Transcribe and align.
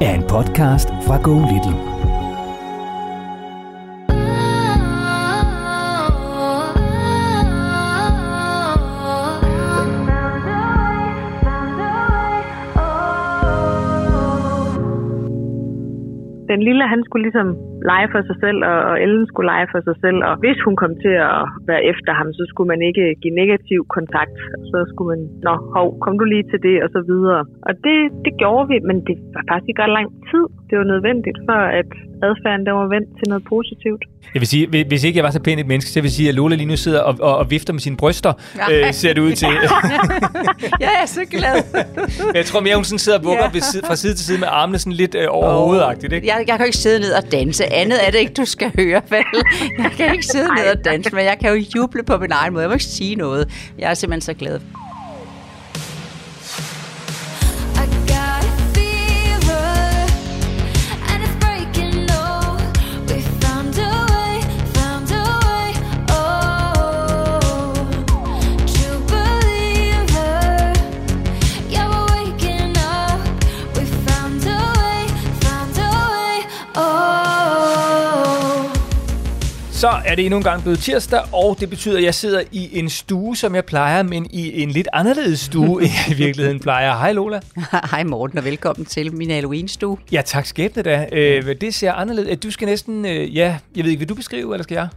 er 0.00 0.14
en 0.14 0.22
podcast 0.22 0.88
fra 1.06 1.16
Go 1.22 1.38
Little. 1.38 1.93
Den 16.54 16.62
lille, 16.68 16.84
han 16.94 17.00
skulle 17.04 17.24
ligesom 17.28 17.48
lege 17.90 18.08
for 18.12 18.20
sig 18.28 18.36
selv, 18.44 18.58
og, 18.70 18.78
og 18.90 18.94
Ellen 19.04 19.26
skulle 19.30 19.48
lege 19.52 19.68
for 19.72 19.80
sig 19.88 19.96
selv. 20.04 20.18
Og 20.28 20.34
hvis 20.42 20.58
hun 20.66 20.76
kom 20.82 20.92
til 21.04 21.14
at 21.32 21.42
være 21.70 21.82
efter 21.92 22.12
ham, 22.20 22.28
så 22.38 22.42
skulle 22.50 22.70
man 22.72 22.82
ikke 22.88 23.04
give 23.22 23.34
negativ 23.42 23.80
kontakt. 23.96 24.36
Så 24.70 24.78
skulle 24.90 25.08
man, 25.12 25.22
nå, 25.46 25.54
hov, 25.74 25.88
kom 26.04 26.14
du 26.20 26.24
lige 26.24 26.46
til 26.50 26.60
det, 26.68 26.76
og 26.84 26.88
så 26.96 27.00
videre. 27.10 27.40
Og 27.68 27.72
det, 27.86 27.98
det 28.24 28.32
gjorde 28.40 28.66
vi, 28.72 28.76
men 28.88 28.98
det 29.08 29.16
var 29.34 29.44
faktisk 29.50 29.68
ikke 29.68 29.82
ret 29.82 29.96
lang 29.98 30.08
tid. 30.30 30.44
Det 30.68 30.74
var 30.80 30.86
nødvendigt 30.94 31.38
for, 31.48 31.60
at 31.80 31.90
adfærden 32.28 32.66
der 32.66 32.72
var 32.72 32.86
vendt 32.94 33.08
til 33.18 33.26
noget 33.28 33.44
positivt. 33.54 34.02
Jeg 34.34 34.40
vil 34.40 34.48
sige, 34.48 34.84
hvis 34.88 35.04
ikke 35.04 35.16
jeg 35.16 35.24
var 35.24 35.30
så 35.30 35.40
pænt 35.40 35.60
et 35.60 35.66
menneske, 35.66 35.90
så 35.90 36.00
vil 36.00 36.08
jeg 36.08 36.12
sige, 36.12 36.28
at 36.28 36.34
Lola 36.34 36.56
lige 36.56 36.66
nu 36.66 36.76
sidder 36.76 37.00
og, 37.00 37.14
og, 37.20 37.36
og 37.36 37.50
vifter 37.50 37.72
med 37.72 37.80
sine 37.80 37.96
bryster, 37.96 38.32
ja. 38.70 38.86
øh, 38.86 38.94
ser 38.94 39.12
det 39.12 39.20
ud 39.20 39.32
til. 39.32 39.48
jeg 40.86 40.90
er 41.02 41.06
så 41.06 41.24
glad. 41.30 41.62
jeg 42.34 42.44
tror 42.44 42.60
mere, 42.60 42.74
hun 42.74 42.84
sådan 42.84 42.98
sidder 42.98 43.18
og 43.18 43.24
vugger 43.24 43.50
ja. 43.54 43.88
fra 43.88 43.96
side 43.96 44.14
til 44.14 44.26
side 44.26 44.38
med 44.38 44.48
armene 44.50 44.78
sådan 44.78 44.92
lidt 44.92 45.14
øh, 45.14 45.26
over 45.30 45.48
oh. 45.48 45.54
hovedagtigt. 45.54 46.12
Ikke? 46.12 46.26
Jeg, 46.26 46.36
jeg 46.38 46.46
kan 46.46 46.58
jo 46.58 46.64
ikke 46.64 46.76
sidde 46.76 47.00
ned 47.00 47.12
og 47.12 47.32
danse. 47.32 47.72
Andet 47.72 48.06
er 48.06 48.10
det 48.10 48.18
ikke, 48.18 48.32
du 48.32 48.44
skal 48.44 48.72
høre, 48.76 49.02
vel? 49.10 49.24
Jeg 49.78 49.90
kan 49.96 50.12
ikke 50.12 50.26
sidde 50.26 50.48
ned 50.54 50.78
og 50.78 50.84
danse, 50.84 51.14
men 51.14 51.24
jeg 51.24 51.36
kan 51.40 51.50
jo 51.50 51.64
juble 51.76 52.02
på 52.02 52.18
min 52.18 52.32
egen 52.32 52.52
måde. 52.52 52.62
Jeg 52.62 52.68
må 52.68 52.74
ikke 52.74 52.84
sige 52.84 53.14
noget. 53.14 53.72
Jeg 53.78 53.90
er 53.90 53.94
simpelthen 53.94 54.20
så 54.20 54.34
glad. 54.34 54.60
Så 79.84 80.00
er 80.04 80.14
det 80.14 80.24
endnu 80.24 80.36
en 80.36 80.42
gang 80.42 80.62
blevet 80.62 80.78
tirsdag, 80.78 81.20
og 81.32 81.56
det 81.60 81.70
betyder, 81.70 81.96
at 81.96 82.04
jeg 82.04 82.14
sidder 82.14 82.42
i 82.52 82.78
en 82.78 82.90
stue, 82.90 83.36
som 83.36 83.54
jeg 83.54 83.64
plejer, 83.64 84.02
men 84.02 84.26
i 84.30 84.62
en 84.62 84.70
lidt 84.70 84.88
anderledes 84.92 85.40
stue, 85.40 85.82
end 85.82 85.90
jeg 86.06 86.16
i 86.16 86.22
virkeligheden 86.22 86.60
plejer. 86.60 86.92
Hej 86.92 87.12
Lola. 87.12 87.40
Hej 87.90 88.04
Morten, 88.04 88.38
og 88.38 88.44
velkommen 88.44 88.86
til 88.86 89.14
min 89.14 89.30
Halloween-stue. 89.30 89.98
Ja, 90.12 90.22
tak 90.24 90.46
skæbne 90.46 90.82
da. 90.82 91.06
Øh, 91.12 91.56
det 91.60 91.74
ser 91.74 91.92
anderledes. 91.92 92.38
Du 92.38 92.50
skal 92.50 92.66
næsten, 92.66 93.06
øh, 93.06 93.36
ja, 93.36 93.58
jeg 93.76 93.84
ved 93.84 93.90
ikke, 93.90 93.98
vil 93.98 94.08
du 94.08 94.14
beskrive, 94.14 94.54
eller 94.54 94.62
skal 94.62 94.74
jeg? 94.74 94.88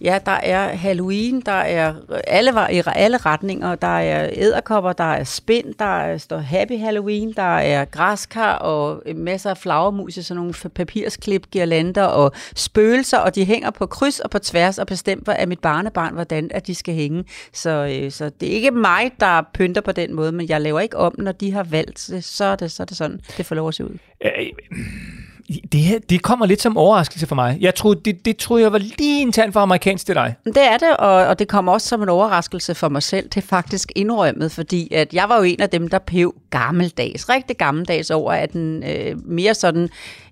Ja, 0.00 0.18
der 0.26 0.32
er 0.32 0.68
Halloween, 0.68 1.40
der 1.40 1.52
er 1.52 1.94
alle, 2.26 2.52
i 2.72 2.82
alle 2.86 3.16
retninger. 3.16 3.74
Der 3.74 3.98
er 3.98 4.30
æderkopper, 4.32 4.92
der 4.92 5.04
er 5.04 5.24
spind, 5.24 5.74
der 5.78 5.84
er, 5.84 6.18
står 6.18 6.38
Happy 6.38 6.78
Halloween, 6.78 7.32
der 7.32 7.42
er 7.42 7.84
græskar 7.84 8.54
og 8.54 9.02
masser 9.14 9.50
af 9.50 9.58
flagermus 9.58 10.16
i 10.16 10.22
sådan 10.22 10.36
nogle 10.36 10.54
papirsklip, 10.74 11.50
girlander 11.50 12.04
og 12.04 12.32
spøgelser, 12.56 13.18
og 13.18 13.34
de 13.34 13.44
hænger 13.44 13.70
på 13.70 13.86
kryds 13.86 14.20
og 14.20 14.30
på 14.30 14.38
tværs 14.38 14.78
og 14.78 14.86
bestemmer 14.86 15.34
af 15.34 15.48
mit 15.48 15.60
barnebarn, 15.60 16.14
hvordan 16.14 16.50
at 16.54 16.66
de 16.66 16.74
skal 16.74 16.94
hænge. 16.94 17.24
Så, 17.52 17.70
øh, 17.70 18.10
så 18.10 18.30
det 18.40 18.48
er 18.48 18.52
ikke 18.52 18.70
mig, 18.70 19.12
der 19.20 19.42
pynter 19.54 19.80
på 19.80 19.92
den 19.92 20.14
måde, 20.14 20.32
men 20.32 20.48
jeg 20.48 20.60
laver 20.60 20.80
ikke 20.80 20.96
om, 20.96 21.14
når 21.18 21.32
de 21.32 21.52
har 21.52 21.62
valgt, 21.62 22.24
så 22.24 22.44
er 22.44 22.56
det, 22.56 22.72
så 22.72 22.82
er 22.82 22.84
det 22.84 22.96
sådan, 22.96 23.20
det 23.36 23.46
får 23.46 23.54
lov 23.54 23.68
at 23.68 23.74
se 23.74 23.84
ud. 23.84 23.98
Øh, 24.24 24.30
det, 25.72 25.80
her, 25.80 25.98
det 25.98 26.22
kommer 26.22 26.46
lidt 26.46 26.62
som 26.62 26.76
overraskelse 26.76 27.26
for 27.26 27.34
mig. 27.34 27.58
Jeg 27.60 27.74
troede, 27.74 28.00
det, 28.04 28.24
det 28.24 28.36
troede 28.36 28.62
jeg 28.62 28.72
var 28.72 28.78
lige 28.78 29.22
en 29.22 29.32
tand 29.32 29.52
for 29.52 29.60
amerikansk 29.60 30.06
til 30.06 30.14
dig. 30.14 30.34
Det 30.44 30.56
er 30.56 30.76
det, 30.76 30.96
og, 30.96 31.14
og 31.26 31.38
det 31.38 31.48
kommer 31.48 31.72
også 31.72 31.88
som 31.88 32.02
en 32.02 32.08
overraskelse 32.08 32.74
for 32.74 32.88
mig 32.88 33.02
selv. 33.02 33.28
Det 33.28 33.36
er 33.36 33.46
faktisk 33.46 33.92
indrømmet, 33.96 34.52
fordi 34.52 34.94
at 34.94 35.14
jeg 35.14 35.28
var 35.28 35.36
jo 35.36 35.42
en 35.42 35.60
af 35.60 35.70
dem, 35.70 35.88
der 35.88 35.98
pev 35.98 36.34
gammeldags, 36.50 37.28
rigtig 37.28 37.56
gammeldags 37.56 38.10
over, 38.10 38.32
at 38.32 38.52
den 38.52 38.84
øh, 38.84 39.28
mere 39.28 39.54
sådan 39.54 39.88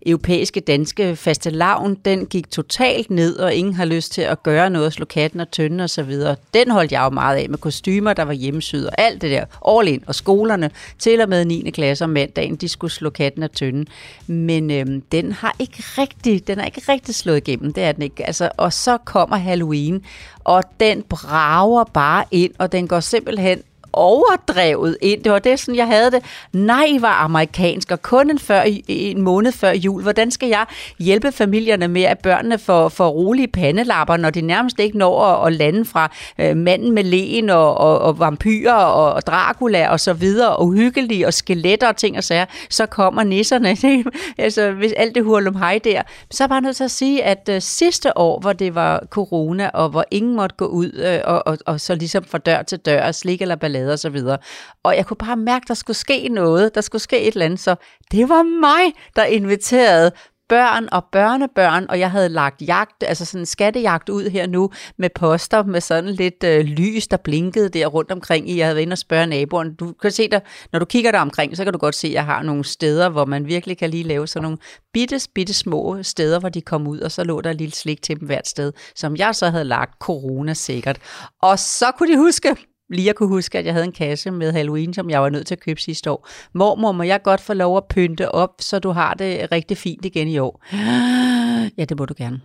europæiske 0.06 0.60
danske 0.60 1.16
faste 1.16 1.50
lavn, 1.50 1.94
den 1.94 2.26
gik 2.26 2.50
totalt 2.50 3.10
ned, 3.10 3.36
og 3.36 3.54
ingen 3.54 3.74
har 3.74 3.84
lyst 3.84 4.12
til 4.12 4.22
at 4.22 4.42
gøre 4.42 4.70
noget, 4.70 4.92
slå 4.92 5.04
katten 5.04 5.40
og 5.40 5.50
tønden 5.50 5.80
og 5.80 5.90
så 5.90 6.02
videre. 6.02 6.36
Den 6.54 6.70
holdt 6.70 6.92
jeg 6.92 7.02
jo 7.04 7.10
meget 7.10 7.36
af 7.36 7.48
med 7.48 7.58
kostymer, 7.58 8.12
der 8.12 8.22
var 8.22 8.32
hjemmesyd 8.32 8.84
og 8.84 8.92
alt 8.98 9.22
det 9.22 9.30
der. 9.30 9.44
All 9.68 9.88
in. 9.88 10.04
Og 10.06 10.14
skolerne, 10.14 10.70
til 10.98 11.20
og 11.20 11.28
med 11.28 11.44
9. 11.44 11.70
klasse 11.70 12.04
om 12.04 12.10
mandagen, 12.10 12.56
de 12.56 12.68
skulle 12.68 12.92
slå 12.92 13.10
katten 13.10 13.42
og 13.42 13.52
tønden. 13.52 13.86
Men 14.26 14.70
øhm, 14.70 15.00
den 15.00 15.32
har 15.32 15.56
ikke 15.58 15.84
rigtig, 15.98 16.48
den 16.48 16.58
har 16.58 16.64
ikke 16.64 16.82
rigtig 16.88 17.14
slået 17.14 17.36
igennem, 17.36 17.72
det 17.72 17.84
er 17.84 17.92
den 17.92 18.02
ikke. 18.02 18.26
Altså, 18.26 18.50
og 18.56 18.72
så 18.72 18.98
kommer 18.98 19.36
Halloween, 19.36 20.02
og 20.44 20.62
den 20.80 21.02
brager 21.02 21.84
bare 21.84 22.24
ind, 22.30 22.52
og 22.58 22.72
den 22.72 22.88
går 22.88 23.00
simpelthen 23.00 23.62
overdrevet 23.96 24.96
ind. 25.00 25.22
Det 25.22 25.32
var 25.32 25.38
det, 25.38 25.60
sådan 25.60 25.76
jeg 25.76 25.86
havde 25.86 26.10
det. 26.10 26.24
Nej, 26.52 26.86
var 27.00 27.12
amerikansk, 27.24 27.90
og 27.90 28.02
kun 28.02 28.30
en, 28.30 28.38
før, 28.38 28.62
en 28.88 29.22
måned 29.22 29.52
før 29.52 29.72
jul. 29.72 30.02
Hvordan 30.02 30.30
skal 30.30 30.48
jeg 30.48 30.66
hjælpe 30.98 31.32
familierne 31.32 31.88
med, 31.88 32.02
at 32.02 32.18
børnene 32.18 32.58
får, 32.58 32.88
får 32.88 33.08
rolige 33.08 33.48
pandelapper, 33.48 34.16
når 34.16 34.30
de 34.30 34.40
nærmest 34.40 34.80
ikke 34.80 34.98
når 34.98 35.24
at, 35.24 35.46
at 35.46 35.52
lande 35.52 35.84
fra 35.84 36.12
øh, 36.38 36.56
manden 36.56 36.92
med 36.92 37.04
lægen 37.04 37.50
og, 37.50 37.76
og, 37.76 37.98
og 37.98 38.18
vampyrer 38.18 38.72
og, 38.72 39.12
og 39.12 39.26
Dracula 39.26 39.88
og 39.88 40.00
så 40.00 40.12
videre, 40.12 40.56
og 40.56 40.66
uhyggelige 40.66 41.26
og 41.26 41.34
skeletter 41.34 41.88
og 41.88 41.96
ting 41.96 42.16
og 42.16 42.24
sager, 42.24 42.44
så 42.70 42.86
kommer 42.86 43.22
nisserne. 43.22 43.76
altså, 44.44 44.70
hvis 44.70 44.92
alt 44.96 45.14
det 45.14 45.24
hurlum 45.24 45.56
hej 45.56 45.80
der. 45.84 46.02
Så 46.30 46.42
er 46.42 46.44
jeg 46.44 46.48
bare 46.48 46.60
nødt 46.60 46.76
til 46.76 46.84
at 46.84 46.90
sige, 46.90 47.24
at 47.24 47.48
øh, 47.52 47.62
sidste 47.62 48.18
år, 48.18 48.40
hvor 48.40 48.52
det 48.52 48.74
var 48.74 49.02
corona, 49.10 49.68
og 49.68 49.88
hvor 49.88 50.04
ingen 50.10 50.36
måtte 50.36 50.56
gå 50.56 50.66
ud 50.66 50.92
øh, 50.92 51.20
og, 51.24 51.46
og, 51.46 51.58
og 51.66 51.80
så 51.80 51.94
ligesom 51.94 52.24
fra 52.24 52.38
dør 52.38 52.62
til 52.62 52.78
dør, 52.78 53.12
slik 53.12 53.42
eller 53.42 53.56
ballade, 53.56 53.85
og 53.92 53.98
så 53.98 54.10
videre. 54.10 54.38
Og 54.82 54.96
jeg 54.96 55.06
kunne 55.06 55.16
bare 55.16 55.36
mærke, 55.36 55.64
at 55.64 55.68
der 55.68 55.74
skulle 55.74 55.96
ske 55.96 56.28
noget, 56.28 56.74
der 56.74 56.80
skulle 56.80 57.02
ske 57.02 57.20
et 57.20 57.32
eller 57.32 57.44
andet, 57.44 57.60
så 57.60 57.74
det 58.10 58.28
var 58.28 58.42
mig, 58.42 58.92
der 59.16 59.24
inviterede 59.24 60.12
børn 60.48 60.88
og 60.92 61.04
børnebørn, 61.12 61.86
og 61.88 61.98
jeg 61.98 62.10
havde 62.10 62.28
lagt 62.28 62.62
jagt, 62.62 63.04
altså 63.06 63.24
sådan 63.24 63.42
en 63.42 63.46
skattejagt 63.46 64.08
ud 64.08 64.30
her 64.30 64.46
nu, 64.46 64.70
med 64.98 65.10
poster 65.14 65.62
med 65.62 65.80
sådan 65.80 66.10
lidt 66.10 66.44
øh, 66.44 66.64
lys, 66.64 67.08
der 67.08 67.16
blinkede 67.16 67.68
der 67.68 67.86
rundt 67.86 68.12
omkring. 68.12 68.56
Jeg 68.56 68.66
havde 68.66 68.76
været 68.76 68.82
inde 68.82 68.94
og 68.94 68.98
spørge 68.98 69.26
naboen. 69.26 69.74
Du 69.74 69.92
kan 69.92 70.10
se 70.10 70.28
der, 70.28 70.40
når 70.72 70.78
du 70.78 70.84
kigger 70.84 71.12
der 71.12 71.18
omkring, 71.18 71.56
så 71.56 71.64
kan 71.64 71.72
du 71.72 71.78
godt 71.78 71.94
se, 71.94 72.06
at 72.06 72.12
jeg 72.12 72.24
har 72.24 72.42
nogle 72.42 72.64
steder, 72.64 73.08
hvor 73.08 73.24
man 73.24 73.46
virkelig 73.46 73.78
kan 73.78 73.90
lige 73.90 74.02
lave 74.02 74.26
sådan 74.26 74.42
nogle 74.42 74.58
bitte, 74.92 75.20
bitte 75.34 75.54
små 75.54 76.02
steder, 76.02 76.40
hvor 76.40 76.48
de 76.48 76.60
kom 76.60 76.86
ud, 76.86 77.00
og 77.00 77.12
så 77.12 77.24
lå 77.24 77.40
der 77.40 77.50
et 77.50 77.56
lille 77.56 77.74
slik 77.74 78.02
til 78.02 78.20
dem 78.20 78.26
hvert 78.26 78.48
sted, 78.48 78.72
som 78.96 79.16
jeg 79.16 79.34
så 79.34 79.50
havde 79.50 79.64
lagt 79.64 79.98
corona 80.00 80.54
sikkert. 80.54 80.98
Og 81.42 81.58
så 81.58 81.92
kunne 81.98 82.12
de 82.12 82.18
huske, 82.18 82.56
lige 82.88 83.10
at 83.10 83.16
kunne 83.16 83.28
huske, 83.28 83.58
at 83.58 83.64
jeg 83.64 83.72
havde 83.72 83.84
en 83.84 83.92
kasse 83.92 84.30
med 84.30 84.52
Halloween, 84.52 84.94
som 84.94 85.10
jeg 85.10 85.22
var 85.22 85.28
nødt 85.28 85.46
til 85.46 85.54
at 85.54 85.60
købe 85.60 85.80
sidste 85.80 86.10
år. 86.10 86.28
Mormor, 86.52 86.92
må 86.92 87.02
jeg 87.02 87.22
godt 87.22 87.40
få 87.40 87.54
lov 87.54 87.76
at 87.76 87.84
pynte 87.90 88.32
op, 88.32 88.54
så 88.60 88.78
du 88.78 88.90
har 88.90 89.14
det 89.14 89.52
rigtig 89.52 89.76
fint 89.76 90.04
igen 90.04 90.28
i 90.28 90.38
år? 90.38 90.64
Ja, 91.78 91.84
det 91.84 91.98
må 91.98 92.04
du 92.04 92.14
gerne. 92.16 92.40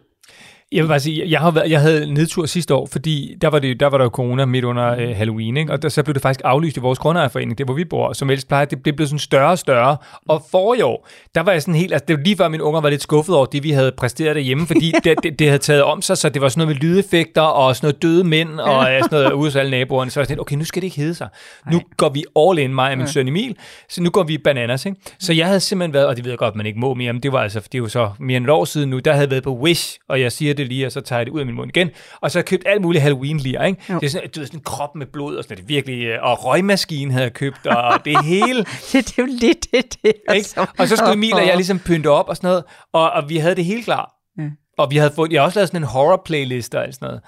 Jeg 0.72 0.84
vil 0.84 0.88
bare 0.88 1.00
sige, 1.00 1.30
jeg, 1.30 1.40
har 1.40 1.52
været, 1.52 1.72
jeg 1.72 1.82
havde 1.82 2.14
nedtur 2.14 2.46
sidste 2.46 2.76
år, 2.76 2.86
fordi 2.92 3.36
der 3.42 3.48
var, 3.48 3.60
det, 3.60 3.80
der 3.80 3.88
var 3.88 3.98
der 3.98 4.06
jo 4.06 4.10
corona 4.10 4.46
midt 4.46 4.66
under 4.66 4.96
øh, 4.96 5.16
Halloween, 5.16 5.58
ikke? 5.58 5.74
og 5.74 5.82
der, 5.82 5.90
så 5.90 6.04
blev 6.04 6.14
det 6.14 6.22
faktisk 6.22 6.42
aflyst 6.44 6.78
i 6.78 6.80
vores 6.80 7.00
grundejerforening, 7.00 7.58
det 7.58 7.68
hvor 7.68 7.74
vi 7.74 7.86
bor, 7.86 8.14
som 8.14 8.30
ellers 8.30 8.46
plejer, 8.46 8.66
det, 8.66 8.86
det 8.86 8.96
blev 8.96 9.08
sådan 9.08 9.20
større 9.20 9.52
og 9.52 9.60
større. 9.60 9.98
Og 10.28 10.44
for 10.52 10.74
i 10.74 10.82
år, 10.82 11.08
der 11.36 11.42
var 11.42 11.52
jeg 11.52 11.62
sådan 11.62 11.76
helt, 11.76 11.94
altså 11.94 12.06
det 12.08 12.18
var 12.18 12.24
lige 12.24 12.38
før 12.38 12.48
mine 12.48 12.64
unger 12.64 12.82
var 12.82 12.90
lidt 12.90 13.02
skuffet 13.02 13.36
over 13.36 13.46
det, 13.46 13.64
vi 13.64 13.72
havde 13.72 13.92
præsteret 13.98 14.36
derhjemme, 14.36 14.68
fordi 14.68 14.94
det, 15.04 15.24
det, 15.24 15.40
det, 15.40 15.48
havde 15.48 15.62
taget 15.62 15.84
om 15.84 16.02
sig, 16.02 16.18
så 16.18 16.30
det 16.30 16.42
var 16.42 16.50
sådan 16.50 16.68
noget 16.68 16.76
med 16.76 16.90
lydeffekter 16.90 17.42
og 17.42 17.76
sådan 17.76 17.88
noget 17.88 18.02
døde 18.02 18.24
mænd 18.24 18.60
og 18.60 18.84
sådan 18.84 19.08
noget 19.12 19.32
ude 19.32 19.46
hos 19.46 19.56
alle 19.56 19.72
naboerne. 19.72 20.12
Så 20.12 20.20
var 20.20 20.22
jeg 20.22 20.28
sådan, 20.28 20.40
okay, 20.40 20.56
nu 20.56 20.64
skal 20.64 20.82
det 20.82 20.86
ikke 20.86 20.98
hedde 20.98 21.16
sig. 21.16 21.28
Nu 21.66 21.72
Nej. 21.72 21.84
går 21.98 22.10
vi 22.10 22.24
all 22.36 22.60
in, 22.60 22.76
mig 22.76 22.92
og 22.92 22.98
min 22.98 23.06
ja. 23.06 23.12
søn 23.12 23.28
Emil, 23.28 23.56
så 23.90 24.02
nu 24.02 24.10
går 24.10 24.24
vi 24.24 24.38
bananas. 24.38 24.86
Ikke? 24.86 25.00
Så 25.20 25.34
jeg 25.34 25.48
havde 25.48 25.60
simpelthen 25.60 25.94
været, 25.94 26.08
og 26.08 26.16
det 26.16 26.24
ved 26.24 26.32
jeg 26.32 26.38
godt, 26.38 26.56
man 26.56 26.66
ikke 26.66 26.80
må 26.80 26.94
mere, 26.94 27.14
men 27.14 27.24
det 27.24 27.32
var 27.32 27.40
altså, 27.40 27.60
det 27.60 27.76
er 27.76 27.80
jo 27.80 27.88
så 27.88 28.10
mere 28.20 28.38
end 28.38 28.46
et 28.46 28.50
år 28.50 28.66
siden 28.66 28.90
nu, 28.90 29.00
der 29.00 29.12
havde 29.12 29.24
jeg 29.24 29.32
været 29.32 29.44
på 29.44 29.56
Wish, 29.56 30.00
og 30.10 30.22
jeg 30.22 30.32
siger 30.32 30.54
det 30.54 30.61
lige, 30.68 30.86
og 30.86 30.92
så 30.92 31.02
tager 31.02 31.20
jeg 31.20 31.26
det 31.26 31.32
ud 31.32 31.40
af 31.40 31.46
min 31.46 31.56
mund 31.56 31.70
igen, 31.70 31.90
og 32.22 32.32
så 32.32 32.38
har 32.38 32.42
jeg 32.42 32.46
købt 32.46 32.64
alt 32.66 32.82
muligt 32.82 33.04
Halloween-lir, 33.04 33.64
ikke? 33.64 33.82
Jo. 33.90 34.00
Det 34.00 34.06
er 34.06 34.10
sådan, 34.10 34.30
du 34.30 34.40
ved, 34.40 34.48
sådan 34.48 34.60
en 34.60 34.64
krop 34.64 34.96
med 34.96 35.06
blod, 35.06 35.36
og 35.36 35.44
sådan 35.44 35.58
det 35.58 35.70
virkelig, 35.70 36.06
øh, 36.06 36.24
og 36.24 36.46
røgmaskine 36.46 37.12
havde 37.12 37.24
jeg 37.24 37.34
købt, 37.34 37.68
og 37.68 38.00
det 38.06 38.26
hele. 38.26 38.60
det, 38.60 38.94
det 38.94 39.20
er 39.20 39.24
jo 39.24 39.28
lidt 39.42 39.66
det, 39.72 39.98
det 40.04 40.14
altså. 40.28 40.66
Og 40.78 40.88
så 40.88 40.96
skulle 40.96 41.14
Emil 41.14 41.34
og 41.34 41.48
jeg 41.48 41.56
ligesom 41.56 41.80
pynte 41.80 42.08
op 42.08 42.30
og 42.30 42.38
sådan 42.38 42.48
noget, 42.48 42.64
og, 42.94 43.12
og 43.12 43.30
vi 43.30 43.38
havde 43.38 43.56
det 43.56 43.66
helt 43.66 43.86
klar. 43.86 44.12
Ja. 44.38 44.44
Og 44.78 44.92
vi 44.92 44.98
havde 44.98 45.12
fået, 45.16 45.32
jeg 45.32 45.42
har 45.42 45.46
også 45.46 45.60
lavet 45.60 45.70
sådan 45.70 45.82
en 45.82 45.88
horror-playlist 45.88 46.76
og 46.76 46.94
sådan 46.94 46.96
noget. 47.02 47.22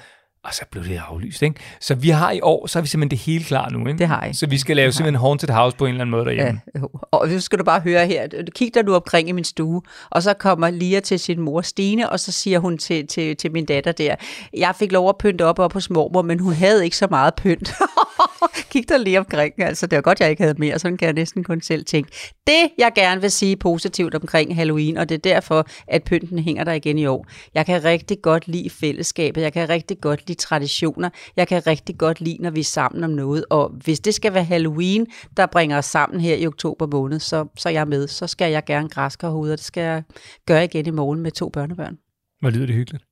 Og 0.44 0.54
så 0.54 0.66
blev 0.72 0.84
det 0.84 1.02
aflyst, 1.10 1.42
ikke? 1.42 1.60
Så 1.80 1.96
vi 1.96 2.10
har 2.10 2.32
i 2.32 2.40
år, 2.42 2.68
så 2.68 2.80
er 2.80 2.82
vi 2.82 2.88
simpelthen 2.88 3.12
det 3.12 3.20
hele 3.20 3.44
klar 3.44 3.70
nu, 3.70 3.88
ikke? 3.88 4.00
Det 4.00 4.08
har 4.08 4.26
I. 4.26 4.34
Så 4.34 4.48
vi 4.48 4.58
skal 4.58 4.76
lave 4.76 4.92
simpelthen 4.92 5.20
Haunted 5.20 5.50
House 5.50 5.78
på 5.78 5.86
en 5.86 5.90
eller 5.90 6.02
anden 6.02 6.12
måde 6.12 6.26
derhjemme. 6.26 6.62
Ja, 6.76 6.82
og 7.12 7.30
så 7.30 7.40
skal 7.40 7.60
du 7.60 7.64
bare 7.64 7.80
høre 7.80 8.08
her. 8.08 8.28
Kig 8.56 8.74
der 8.74 8.82
du 8.82 8.96
omkring 8.96 9.30
i 9.30 9.32
min 9.32 9.44
stue, 9.44 9.82
og 10.10 10.24
så 10.24 10.34
kommer 10.34 10.70
Lia 10.70 11.00
til 11.00 11.20
sin 11.20 11.42
mor 11.42 11.62
Stine, 11.62 12.10
og 12.10 12.20
så 12.20 12.32
siger 12.32 12.60
hun 12.60 12.78
til, 12.78 13.08
til, 13.08 13.38
til 13.38 13.52
min 13.52 13.66
datter 13.66 13.92
der, 13.92 14.16
jeg 14.58 14.76
fik 14.80 14.92
lov 14.92 15.10
at 15.10 15.18
pynte 15.18 15.46
op 15.46 15.60
op 15.60 15.74
hos 15.74 15.90
mormor, 15.90 16.22
men 16.22 16.40
hun 16.40 16.54
havde 16.54 16.84
ikke 16.84 16.98
så 16.98 17.08
meget 17.10 17.36
pynt. 17.36 17.74
Kig 18.72 18.90
dig 18.90 19.00
lige 19.00 19.20
omkring, 19.20 19.54
altså 19.58 19.88
det 19.88 19.96
var 19.96 20.02
godt, 20.02 20.20
jeg 20.20 20.30
ikke 20.30 20.44
havde 20.44 20.56
mere, 20.58 20.80
sådan 20.80 20.98
kan 20.98 21.06
jeg 21.06 21.14
næsten 21.14 21.44
kun 21.44 21.62
selv 21.62 21.86
tænke. 21.86 22.12
Det, 22.48 22.70
jeg 22.78 22.92
gerne 22.96 23.22
vil 23.22 23.32
sige 23.32 23.56
positivt 23.56 24.16
omkring 24.16 24.56
Halloween, 24.56 24.98
og 24.98 25.10
det 25.10 25.16
er 25.16 25.20
derfor, 25.34 25.68
at 25.88 26.04
pynten 26.04 26.40
hænger 26.40 26.64
der 26.64 26.74
igen 26.74 26.98
i 26.98 27.06
år. 27.06 27.28
Jeg 27.54 27.66
kan 27.66 27.84
rigtig 27.84 28.22
godt 28.22 28.48
lide 28.48 28.70
fællesskabet, 28.70 29.42
jeg 29.42 29.54
kan 29.54 29.70
rigtig 29.70 30.02
godt 30.02 30.28
lide 30.28 30.40
traditioner, 30.40 31.10
jeg 31.36 31.48
kan 31.48 31.68
rigtig 31.68 31.98
godt 31.98 32.22
lide, 32.22 32.38
når 32.40 32.50
vi 32.50 32.60
er 32.60 32.64
sammen 32.64 33.04
om 33.04 33.10
noget, 33.10 33.46
og 33.50 33.70
hvis 33.70 34.00
det 34.00 34.14
skal 34.14 34.34
være 34.34 34.44
Halloween, 34.44 35.08
der 35.38 35.46
bringer 35.46 35.78
os 35.78 35.86
sammen 35.86 36.22
her 36.22 36.36
i 36.36 36.48
oktober 36.48 36.88
måned, 36.88 37.20
så, 37.20 37.46
så 37.58 37.70
er 37.70 37.74
jeg 37.74 37.88
med. 37.88 38.08
Så 38.08 38.28
skal 38.28 38.52
jeg 38.52 38.64
gerne 38.66 38.90
græske 38.90 39.28
hovedet, 39.28 39.54
og 39.54 39.58
det 39.58 39.66
skal 39.66 39.82
jeg 39.82 40.04
gøre 40.48 40.64
igen 40.64 40.86
i 40.86 40.90
morgen 40.90 41.20
med 41.20 41.32
to 41.32 41.50
børnebørn. 41.50 41.98
Hvor 42.40 42.50
lyder 42.50 42.66
det 42.66 42.76
hyggeligt. 42.76 43.04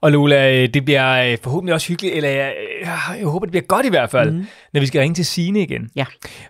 Og 0.00 0.12
Lola, 0.12 0.62
øh, 0.62 0.68
det 0.74 0.84
bliver 0.84 1.30
øh, 1.30 1.38
forhåbentlig 1.42 1.74
også 1.74 1.88
hyggeligt, 1.88 2.14
eller 2.14 2.28
jeg, 2.28 2.54
jeg 3.18 3.26
håber, 3.26 3.46
det 3.46 3.50
bliver 3.50 3.66
godt 3.66 3.86
i 3.86 3.88
hvert 3.88 4.10
fald, 4.10 4.32
mm. 4.32 4.46
når 4.72 4.80
vi 4.80 4.86
skal 4.86 5.00
ringe 5.00 5.14
til 5.14 5.26
Sine 5.26 5.62
igen. 5.62 5.90
Ja. 5.96 6.04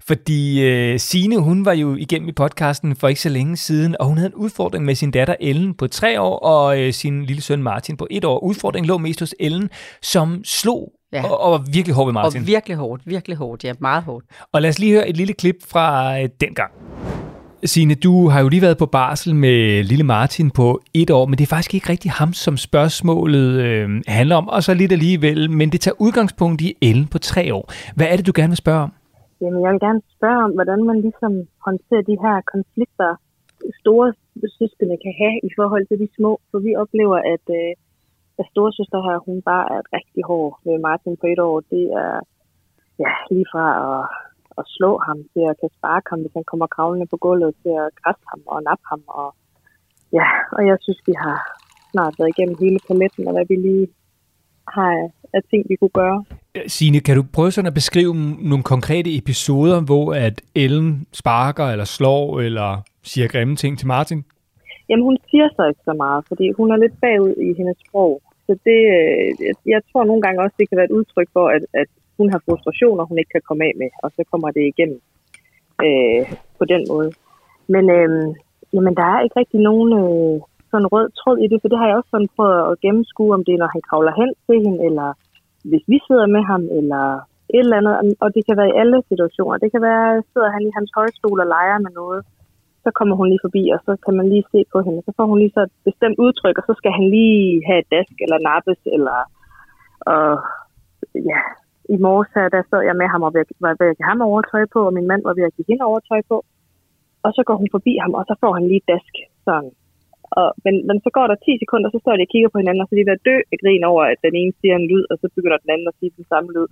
Fordi 0.06 0.92
uh, 0.92 1.00
Sine, 1.00 1.38
hun 1.38 1.64
var 1.64 1.72
jo 1.72 1.94
igennem 1.94 2.28
i 2.28 2.32
podcasten 2.32 2.96
for 2.96 3.08
ikke 3.08 3.20
så 3.20 3.28
længe 3.28 3.56
siden, 3.56 3.96
og 4.00 4.06
hun 4.06 4.18
havde 4.18 4.28
en 4.28 4.34
udfordring 4.34 4.84
med 4.84 4.94
sin 4.94 5.10
datter 5.10 5.34
Ellen 5.40 5.74
på 5.74 5.86
tre 5.86 6.20
år, 6.20 6.38
og 6.38 6.78
uh, 6.78 6.90
sin 6.90 7.24
lille 7.24 7.42
søn 7.42 7.62
Martin 7.62 7.96
på 7.96 8.06
et 8.10 8.24
år. 8.24 8.38
Udfordringen 8.44 8.88
lå 8.88 8.98
mest 8.98 9.20
hos 9.20 9.34
Ellen, 9.40 9.70
som 10.02 10.40
slog 10.44 10.92
Ja. 11.12 11.24
Og, 11.24 11.40
og 11.40 11.52
var 11.52 11.64
virkelig 11.72 11.94
hård 11.94 12.06
ved 12.06 12.12
Martin. 12.12 12.40
Og 12.40 12.46
virkelig 12.46 12.76
hårdt, 12.76 13.02
virkelig 13.06 13.36
hårdt, 13.36 13.64
ja, 13.64 13.72
meget 13.80 14.02
hårdt. 14.02 14.26
Og 14.52 14.62
lad 14.62 14.70
os 14.70 14.78
lige 14.78 14.92
høre 14.92 15.08
et 15.08 15.16
lille 15.16 15.32
klip 15.32 15.56
fra 15.68 16.14
uh, 16.20 16.28
dengang. 16.40 16.72
Signe, 17.74 17.94
du 17.94 18.28
har 18.32 18.40
jo 18.42 18.48
lige 18.48 18.66
været 18.66 18.78
på 18.78 18.88
barsel 18.98 19.34
med 19.34 19.58
lille 19.90 20.04
Martin 20.04 20.50
på 20.60 20.80
et 20.94 21.10
år, 21.10 21.24
men 21.26 21.34
det 21.38 21.44
er 21.44 21.54
faktisk 21.54 21.74
ikke 21.74 21.90
rigtig 21.94 22.10
ham, 22.20 22.32
som 22.32 22.54
spørgsmålet 22.68 23.48
øh, 23.66 23.88
handler 24.18 24.36
om, 24.36 24.48
og 24.48 24.60
så 24.62 24.74
lidt 24.74 24.92
alligevel, 24.98 25.40
men 25.58 25.66
det 25.72 25.80
tager 25.80 26.00
udgangspunkt 26.06 26.58
i 26.68 26.70
Ellen 26.88 27.06
på 27.14 27.18
tre 27.18 27.54
år. 27.58 27.64
Hvad 27.96 28.06
er 28.10 28.16
det, 28.16 28.26
du 28.26 28.32
gerne 28.34 28.52
vil 28.54 28.64
spørge 28.64 28.82
om? 28.86 28.92
Jamen, 29.40 29.60
jeg 29.64 29.70
vil 29.72 29.80
gerne 29.86 30.02
spørge 30.16 30.40
om, 30.46 30.52
hvordan 30.58 30.80
man 30.90 30.98
ligesom 31.06 31.32
håndterer 31.66 32.04
de 32.10 32.16
her 32.24 32.36
konflikter, 32.54 33.10
store 33.82 34.08
søskende 34.58 34.96
kan 35.04 35.14
have 35.22 35.36
i 35.48 35.50
forhold 35.58 35.84
til 35.86 35.98
de 36.02 36.08
små, 36.16 36.32
for 36.50 36.58
vi 36.66 36.72
oplever, 36.82 37.18
at, 37.34 37.44
øh, 37.60 37.72
at 38.40 38.44
storesøster 38.52 39.00
her, 39.06 39.16
hun 39.28 39.38
bare 39.50 39.66
er 39.76 39.80
rigtig 39.96 40.22
hård 40.30 40.52
med 40.66 40.76
Martin 40.86 41.14
på 41.20 41.26
et 41.32 41.40
år. 41.48 41.56
Det 41.74 41.84
er 42.04 42.14
ja, 43.04 43.12
lige 43.30 43.48
fra 43.52 43.66
at 43.86 44.00
at 44.60 44.64
slå 44.76 44.90
ham, 45.06 45.18
til 45.32 45.42
at 45.50 45.58
kan 45.60 45.70
sparke 45.78 46.06
ham, 46.10 46.20
hvis 46.20 46.36
han 46.38 46.46
kommer 46.50 46.66
kravlende 46.74 47.06
på 47.12 47.16
gulvet, 47.24 47.54
til 47.62 47.72
at 47.84 47.88
græsse 48.00 48.24
ham 48.32 48.42
og 48.52 48.58
nappe 48.68 48.84
ham. 48.92 49.02
Og, 49.20 49.28
ja, 50.18 50.26
og 50.56 50.62
jeg 50.68 50.76
synes, 50.84 51.00
vi 51.08 51.14
har 51.24 51.36
snart 51.92 52.14
været 52.18 52.32
igennem 52.34 52.56
hele 52.64 52.78
paletten, 52.88 53.26
og 53.28 53.32
hvad 53.34 53.46
vi 53.50 53.56
lige 53.68 53.88
har 54.76 54.92
af 55.36 55.42
ting, 55.50 55.62
vi 55.70 55.76
kunne 55.76 55.96
gøre. 56.02 56.18
Signe, 56.66 57.00
kan 57.00 57.16
du 57.16 57.22
prøve 57.36 57.50
sådan 57.50 57.72
at 57.72 57.80
beskrive 57.80 58.14
nogle 58.50 58.64
konkrete 58.72 59.10
episoder, 59.20 59.78
hvor 59.88 60.06
at 60.26 60.36
Ellen 60.54 61.06
sparker 61.12 61.66
eller 61.72 61.84
slår 61.84 62.40
eller 62.40 62.70
siger 63.02 63.28
grimme 63.28 63.56
ting 63.56 63.78
til 63.78 63.86
Martin? 63.86 64.24
Jamen, 64.88 65.04
hun 65.04 65.16
siger 65.30 65.48
så 65.56 65.62
ikke 65.70 65.84
så 65.84 65.94
meget, 66.04 66.24
fordi 66.28 66.46
hun 66.58 66.70
er 66.70 66.76
lidt 66.76 66.96
bagud 67.00 67.34
i 67.48 67.50
hendes 67.58 67.78
sprog. 67.86 68.22
Så 68.46 68.52
det, 68.68 68.80
øh, 68.96 69.30
jeg 69.74 69.80
tror 69.88 70.04
nogle 70.04 70.22
gange 70.22 70.42
også, 70.42 70.56
det 70.58 70.68
kan 70.68 70.76
være 70.78 70.90
et 70.90 70.98
udtryk 70.98 71.28
for, 71.32 71.46
at, 71.56 71.62
at 71.82 71.88
hun 72.18 72.28
har 72.32 72.40
frustrationer, 72.46 73.04
hun 73.04 73.18
ikke 73.18 73.34
kan 73.36 73.46
komme 73.48 73.64
af 73.68 73.74
med, 73.82 73.90
og 74.02 74.08
så 74.16 74.20
kommer 74.30 74.48
det 74.56 74.64
igennem 74.72 75.00
øh, 75.86 76.22
på 76.58 76.64
den 76.72 76.82
måde. 76.92 77.10
Men 77.74 77.84
øh, 77.96 78.10
jamen, 78.74 78.94
der 79.00 79.06
er 79.12 79.20
ikke 79.20 79.40
rigtig 79.40 79.60
nogen 79.70 79.90
øh, 80.02 80.36
sådan 80.70 80.92
rød 80.94 81.06
tråd 81.18 81.38
i 81.44 81.48
det, 81.50 81.58
for 81.60 81.68
det 81.68 81.78
har 81.78 81.88
jeg 81.88 81.96
også 81.96 82.12
sådan 82.12 82.34
prøvet 82.36 82.60
at 82.70 82.80
gennemskue, 82.84 83.34
om 83.36 83.44
det 83.44 83.52
er, 83.54 83.62
når 83.62 83.70
han 83.74 83.86
kravler 83.88 84.14
hen 84.20 84.30
til 84.46 84.58
hende, 84.64 84.80
eller 84.88 85.08
hvis 85.70 85.84
vi 85.92 85.98
sidder 86.06 86.26
med 86.36 86.42
ham, 86.50 86.62
eller 86.78 87.04
et 87.56 87.64
eller 87.64 87.76
andet. 87.78 88.14
Og 88.24 88.28
det 88.34 88.42
kan 88.46 88.56
være 88.60 88.72
i 88.72 88.78
alle 88.82 88.98
situationer. 89.10 89.62
Det 89.64 89.70
kan 89.74 89.82
være, 89.88 90.22
sidder 90.32 90.50
han 90.56 90.62
i 90.68 90.76
hans 90.76 90.90
højstol 90.98 91.40
og 91.44 91.48
leger 91.56 91.78
med 91.86 91.92
noget, 92.00 92.20
så 92.84 92.90
kommer 92.98 93.14
hun 93.16 93.28
lige 93.28 93.44
forbi, 93.46 93.62
og 93.74 93.80
så 93.86 93.92
kan 94.04 94.14
man 94.18 94.28
lige 94.32 94.50
se 94.52 94.60
på 94.72 94.78
hende. 94.86 95.00
Så 95.06 95.12
får 95.16 95.26
hun 95.30 95.38
lige 95.38 95.54
så 95.56 95.60
et 95.68 95.74
bestemt 95.88 96.18
udtryk, 96.24 96.56
og 96.58 96.64
så 96.66 96.74
skal 96.76 96.92
han 96.98 97.06
lige 97.16 97.62
have 97.68 97.78
et 97.82 97.88
dask 97.94 98.16
eller 98.24 98.38
nappes, 98.48 98.80
eller 98.96 99.18
og, 100.12 100.28
ja, 101.30 101.40
i 101.94 101.96
morges 102.06 102.30
her, 102.36 102.46
der 102.54 102.62
sad 102.70 102.82
jeg 102.88 102.96
med 103.00 103.08
ham 103.12 103.22
og 103.26 103.32
var 103.66 103.74
ved 103.80 103.92
at 103.92 103.98
give 103.98 104.10
ham 104.12 104.20
overtøj 104.30 104.64
på, 104.74 104.80
og 104.88 104.92
min 104.98 105.10
mand 105.10 105.22
var 105.28 105.34
ved 105.38 105.48
at 105.48 105.54
give 105.56 105.68
hende 105.70 105.88
overtøj 105.90 106.20
på. 106.30 106.36
Og 107.24 107.30
så 107.36 107.42
går 107.48 107.56
hun 107.62 107.68
forbi 107.76 107.92
ham, 108.02 108.12
og 108.18 108.24
så 108.28 108.34
får 108.42 108.52
han 108.58 108.64
lige 108.70 108.88
dask. 108.92 109.14
Sådan. 109.46 109.72
Og, 110.40 110.48
men, 110.64 110.74
men 110.88 110.96
så 111.04 111.10
går 111.16 111.26
der 111.28 111.36
10 111.36 111.62
sekunder, 111.62 111.88
så 111.90 111.98
står 112.00 112.14
de 112.16 112.26
og 112.26 112.32
kigger 112.32 112.50
på 112.52 112.58
hinanden, 112.60 112.82
og 112.82 112.86
så 112.86 112.92
er 112.94 113.00
de 113.00 113.08
ved 113.08 113.18
at 113.18 113.26
dø 113.28 113.36
af 113.52 113.58
grin 113.62 113.84
over, 113.92 114.02
at 114.12 114.18
den 114.26 114.34
ene 114.40 114.52
siger 114.60 114.74
en 114.76 114.88
lyd, 114.92 115.04
og 115.10 115.16
så 115.20 115.26
begynder 115.36 115.62
den 115.64 115.72
anden 115.74 115.90
at 115.90 115.98
sige 115.98 116.16
den 116.18 116.26
samme 116.32 116.48
lyd. 116.56 116.68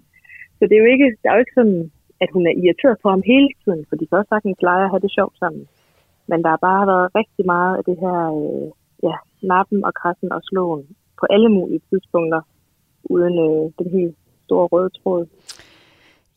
Så 0.59 0.63
det 0.69 0.75
er 0.75 0.83
jo 0.85 0.91
ikke, 0.95 1.09
det 1.21 1.27
er 1.29 1.37
jo 1.37 1.45
ikke 1.45 1.59
sådan, 1.61 1.81
at 2.25 2.31
hun 2.35 2.45
er 2.51 2.55
irriteret 2.63 2.97
på 3.03 3.09
ham 3.13 3.23
hele 3.33 3.51
tiden, 3.63 3.83
for 3.89 3.95
de 3.97 4.07
kan 4.07 4.19
også 4.19 4.33
sagtens 4.35 4.61
lege 4.69 4.85
at 4.85 4.93
have 4.93 5.05
det 5.05 5.17
sjovt 5.19 5.37
sammen. 5.43 5.65
Men 6.31 6.39
der 6.43 6.51
har 6.55 6.63
bare 6.71 6.85
været 6.93 7.15
rigtig 7.21 7.45
meget 7.55 7.75
af 7.79 7.85
det 7.89 7.97
her, 8.05 8.19
øh, 8.41 8.67
ja, 9.09 9.17
nappen 9.53 9.81
og 9.89 9.93
krassen 10.01 10.31
og 10.37 10.41
slåen 10.49 10.83
på 11.21 11.25
alle 11.35 11.51
mulige 11.57 11.83
tidspunkter, 11.91 12.41
uden 13.15 13.37
øh, 13.47 13.65
den 13.79 13.89
helt 13.99 14.17
store 14.45 14.67
røde 14.67 14.91
tråd. 15.03 15.27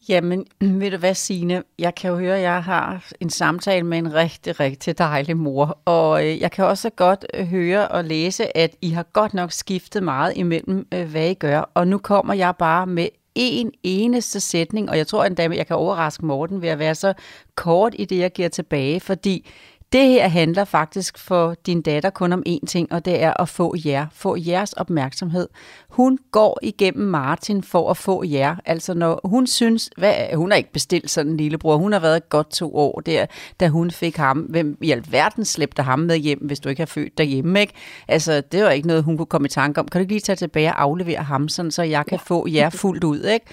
Jamen, 0.09 0.45
ved 0.81 0.91
du 0.91 0.97
hvad, 0.97 1.13
Signe? 1.13 1.63
Jeg 1.79 1.95
kan 1.95 2.11
jo 2.11 2.17
høre, 2.17 2.35
at 2.35 2.41
jeg 2.41 2.63
har 2.63 3.09
en 3.19 3.29
samtale 3.29 3.85
med 3.85 3.97
en 3.97 4.13
rigtig, 4.13 4.59
rigtig 4.59 4.97
dejlig 4.97 5.37
mor. 5.37 5.77
Og 5.85 6.25
øh, 6.25 6.41
jeg 6.41 6.51
kan 6.51 6.65
også 6.65 6.89
godt 6.89 7.25
øh, 7.33 7.45
høre 7.45 7.87
og 7.87 8.03
læse, 8.03 8.57
at 8.57 8.75
I 8.81 8.89
har 8.89 9.03
godt 9.03 9.33
nok 9.33 9.51
skiftet 9.51 10.03
meget 10.03 10.37
imellem, 10.37 10.87
øh, 10.93 11.09
hvad 11.11 11.29
I 11.29 11.33
gør. 11.33 11.69
Og 11.73 11.87
nu 11.87 11.97
kommer 11.97 12.33
jeg 12.33 12.53
bare 12.59 12.87
med 12.87 13.07
en 13.35 13.71
eneste 13.83 14.39
sætning, 14.39 14.89
og 14.89 14.97
jeg 14.97 15.07
tror 15.07 15.25
endda, 15.25 15.43
at 15.43 15.57
jeg 15.57 15.67
kan 15.67 15.75
overraske 15.75 16.25
Morten 16.25 16.61
ved 16.61 16.69
at 16.69 16.79
være 16.79 16.95
så 16.95 17.13
kort 17.55 17.95
i 17.99 18.05
det, 18.05 18.17
jeg 18.17 18.31
giver 18.31 18.49
tilbage, 18.49 18.99
fordi 18.99 19.49
det 19.91 20.07
her 20.07 20.27
handler 20.27 20.65
faktisk 20.65 21.17
for 21.17 21.55
din 21.65 21.81
datter 21.81 22.09
kun 22.09 22.33
om 22.33 22.43
én 22.47 22.65
ting, 22.67 22.91
og 22.91 23.05
det 23.05 23.23
er 23.23 23.41
at 23.41 23.49
få 23.49 23.75
jer, 23.85 24.07
få 24.13 24.35
jeres 24.39 24.73
opmærksomhed. 24.73 25.47
Hun 25.89 26.17
går 26.31 26.59
igennem 26.61 27.07
Martin 27.07 27.63
for 27.63 27.89
at 27.89 27.97
få 27.97 28.23
jer. 28.23 28.55
Altså 28.65 28.93
når 28.93 29.21
hun 29.23 29.47
synes, 29.47 29.89
hvad, 29.97 30.13
hun 30.35 30.51
har 30.51 30.57
ikke 30.57 30.71
bestilt 30.71 31.11
sådan 31.11 31.31
en 31.31 31.37
lillebror, 31.37 31.77
hun 31.77 31.93
har 31.93 31.99
været 31.99 32.29
godt 32.29 32.51
to 32.51 32.75
år 32.75 33.01
der, 33.05 33.25
da 33.59 33.67
hun 33.67 33.91
fik 33.91 34.17
ham. 34.17 34.37
Hvem 34.37 34.77
i 34.81 34.91
alverden 34.91 35.45
slæbte 35.45 35.83
ham 35.83 35.99
med 35.99 36.17
hjem, 36.17 36.39
hvis 36.39 36.59
du 36.59 36.69
ikke 36.69 36.81
har 36.81 36.85
født 36.85 37.17
derhjemme, 37.17 37.61
ikke? 37.61 37.73
Altså 38.07 38.41
det 38.51 38.63
var 38.63 38.69
ikke 38.69 38.87
noget, 38.87 39.03
hun 39.03 39.17
kunne 39.17 39.25
komme 39.25 39.45
i 39.45 39.49
tanke 39.49 39.79
om. 39.79 39.87
Kan 39.87 39.99
du 39.99 40.01
ikke 40.01 40.13
lige 40.13 40.21
tage 40.21 40.35
tilbage 40.35 40.69
og 40.69 40.81
aflevere 40.81 41.23
ham, 41.23 41.49
sådan, 41.49 41.71
så 41.71 41.83
jeg 41.83 42.05
kan 42.05 42.19
få 42.19 42.47
jer 42.49 42.69
fuldt 42.69 43.03
ud, 43.03 43.23
ikke? 43.23 43.45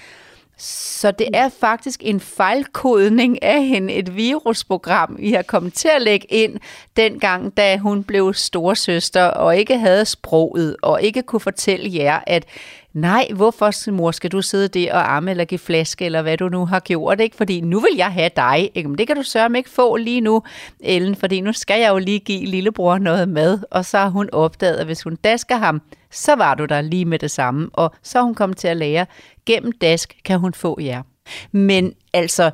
Så 0.57 1.11
det 1.11 1.27
er 1.33 1.49
faktisk 1.49 2.01
en 2.03 2.19
fejlkodning 2.19 3.43
af 3.43 3.65
hende, 3.65 3.93
et 3.93 4.15
virusprogram, 4.15 5.15
vi 5.19 5.31
har 5.31 5.41
kommet 5.41 5.73
til 5.73 5.89
at 5.95 6.01
lægge 6.01 6.27
ind 6.29 6.59
dengang, 6.97 7.57
da 7.57 7.77
hun 7.77 8.03
blev 8.03 8.33
storsøster 8.33 9.23
og 9.23 9.57
ikke 9.57 9.77
havde 9.77 10.05
sproget 10.05 10.75
og 10.81 11.01
ikke 11.01 11.21
kunne 11.21 11.39
fortælle 11.39 11.89
jer, 11.93 12.19
at 12.27 12.45
nej, 12.95 13.27
hvorfor 13.35 13.91
mor 13.91 14.11
skal 14.11 14.31
du 14.31 14.41
sidde 14.41 14.67
der 14.67 14.93
og 14.93 15.11
arme 15.11 15.31
eller 15.31 15.45
give 15.45 15.59
flaske, 15.59 16.05
eller 16.05 16.21
hvad 16.21 16.37
du 16.37 16.49
nu 16.49 16.65
har 16.65 16.79
gjort, 16.79 17.19
ikke? 17.19 17.35
Fordi 17.35 17.61
nu 17.61 17.79
vil 17.79 17.89
jeg 17.97 18.11
have 18.13 18.29
dig, 18.35 18.71
ikke? 18.73 18.89
Men 18.89 18.97
det 18.97 19.07
kan 19.07 19.15
du 19.15 19.23
sørge 19.23 19.57
ikke 19.57 19.69
få 19.69 19.95
lige 19.95 20.21
nu, 20.21 20.43
Ellen, 20.79 21.15
fordi 21.15 21.41
nu 21.41 21.53
skal 21.53 21.81
jeg 21.81 21.89
jo 21.89 21.97
lige 21.97 22.19
give 22.19 22.45
lillebror 22.45 22.97
noget 22.97 23.29
mad, 23.29 23.59
og 23.71 23.85
så 23.85 23.97
har 23.97 24.09
hun 24.09 24.29
opdaget, 24.31 24.75
at 24.77 24.85
hvis 24.85 25.03
hun 25.03 25.15
dasker 25.15 25.55
ham, 25.55 25.81
så 26.11 26.35
var 26.35 26.55
du 26.55 26.65
der 26.65 26.81
lige 26.81 27.05
med 27.05 27.19
det 27.19 27.31
samme, 27.31 27.69
og 27.73 27.93
så 28.03 28.19
er 28.19 28.23
hun 28.23 28.35
kommet 28.35 28.57
til 28.57 28.67
at 28.67 28.77
lære, 28.77 29.05
gennem 29.45 29.71
dask 29.71 30.15
kan 30.25 30.39
hun 30.39 30.53
få 30.53 30.77
jer. 30.81 31.01
Men 31.51 31.93
altså, 32.13 32.51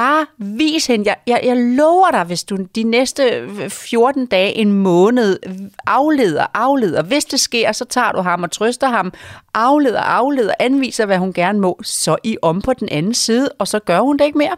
bare 0.00 0.26
vis 0.38 0.86
hende. 0.86 1.04
Jeg, 1.06 1.16
jeg, 1.26 1.40
jeg 1.44 1.56
lover 1.56 2.10
dig, 2.10 2.24
hvis 2.24 2.44
du 2.44 2.56
de 2.76 2.82
næste 2.82 3.22
øh, 3.22 3.70
14 3.70 4.26
dage, 4.26 4.52
en 4.52 4.72
måned, 4.72 5.38
afleder, 5.86 6.46
afleder. 6.54 7.02
Hvis 7.02 7.24
det 7.24 7.40
sker, 7.40 7.72
så 7.72 7.84
tager 7.84 8.12
du 8.12 8.20
ham 8.20 8.42
og 8.42 8.50
trøster 8.50 8.88
ham. 8.88 9.12
Afleder, 9.54 10.00
afleder, 10.00 10.54
anviser, 10.60 11.06
hvad 11.06 11.18
hun 11.18 11.32
gerne 11.32 11.60
må. 11.60 11.80
Så 11.82 12.16
I 12.24 12.36
om 12.42 12.62
på 12.62 12.72
den 12.72 12.88
anden 12.88 13.14
side, 13.14 13.48
og 13.58 13.68
så 13.68 13.78
gør 13.78 14.00
hun 14.00 14.18
det 14.18 14.24
ikke 14.24 14.38
mere. 14.38 14.56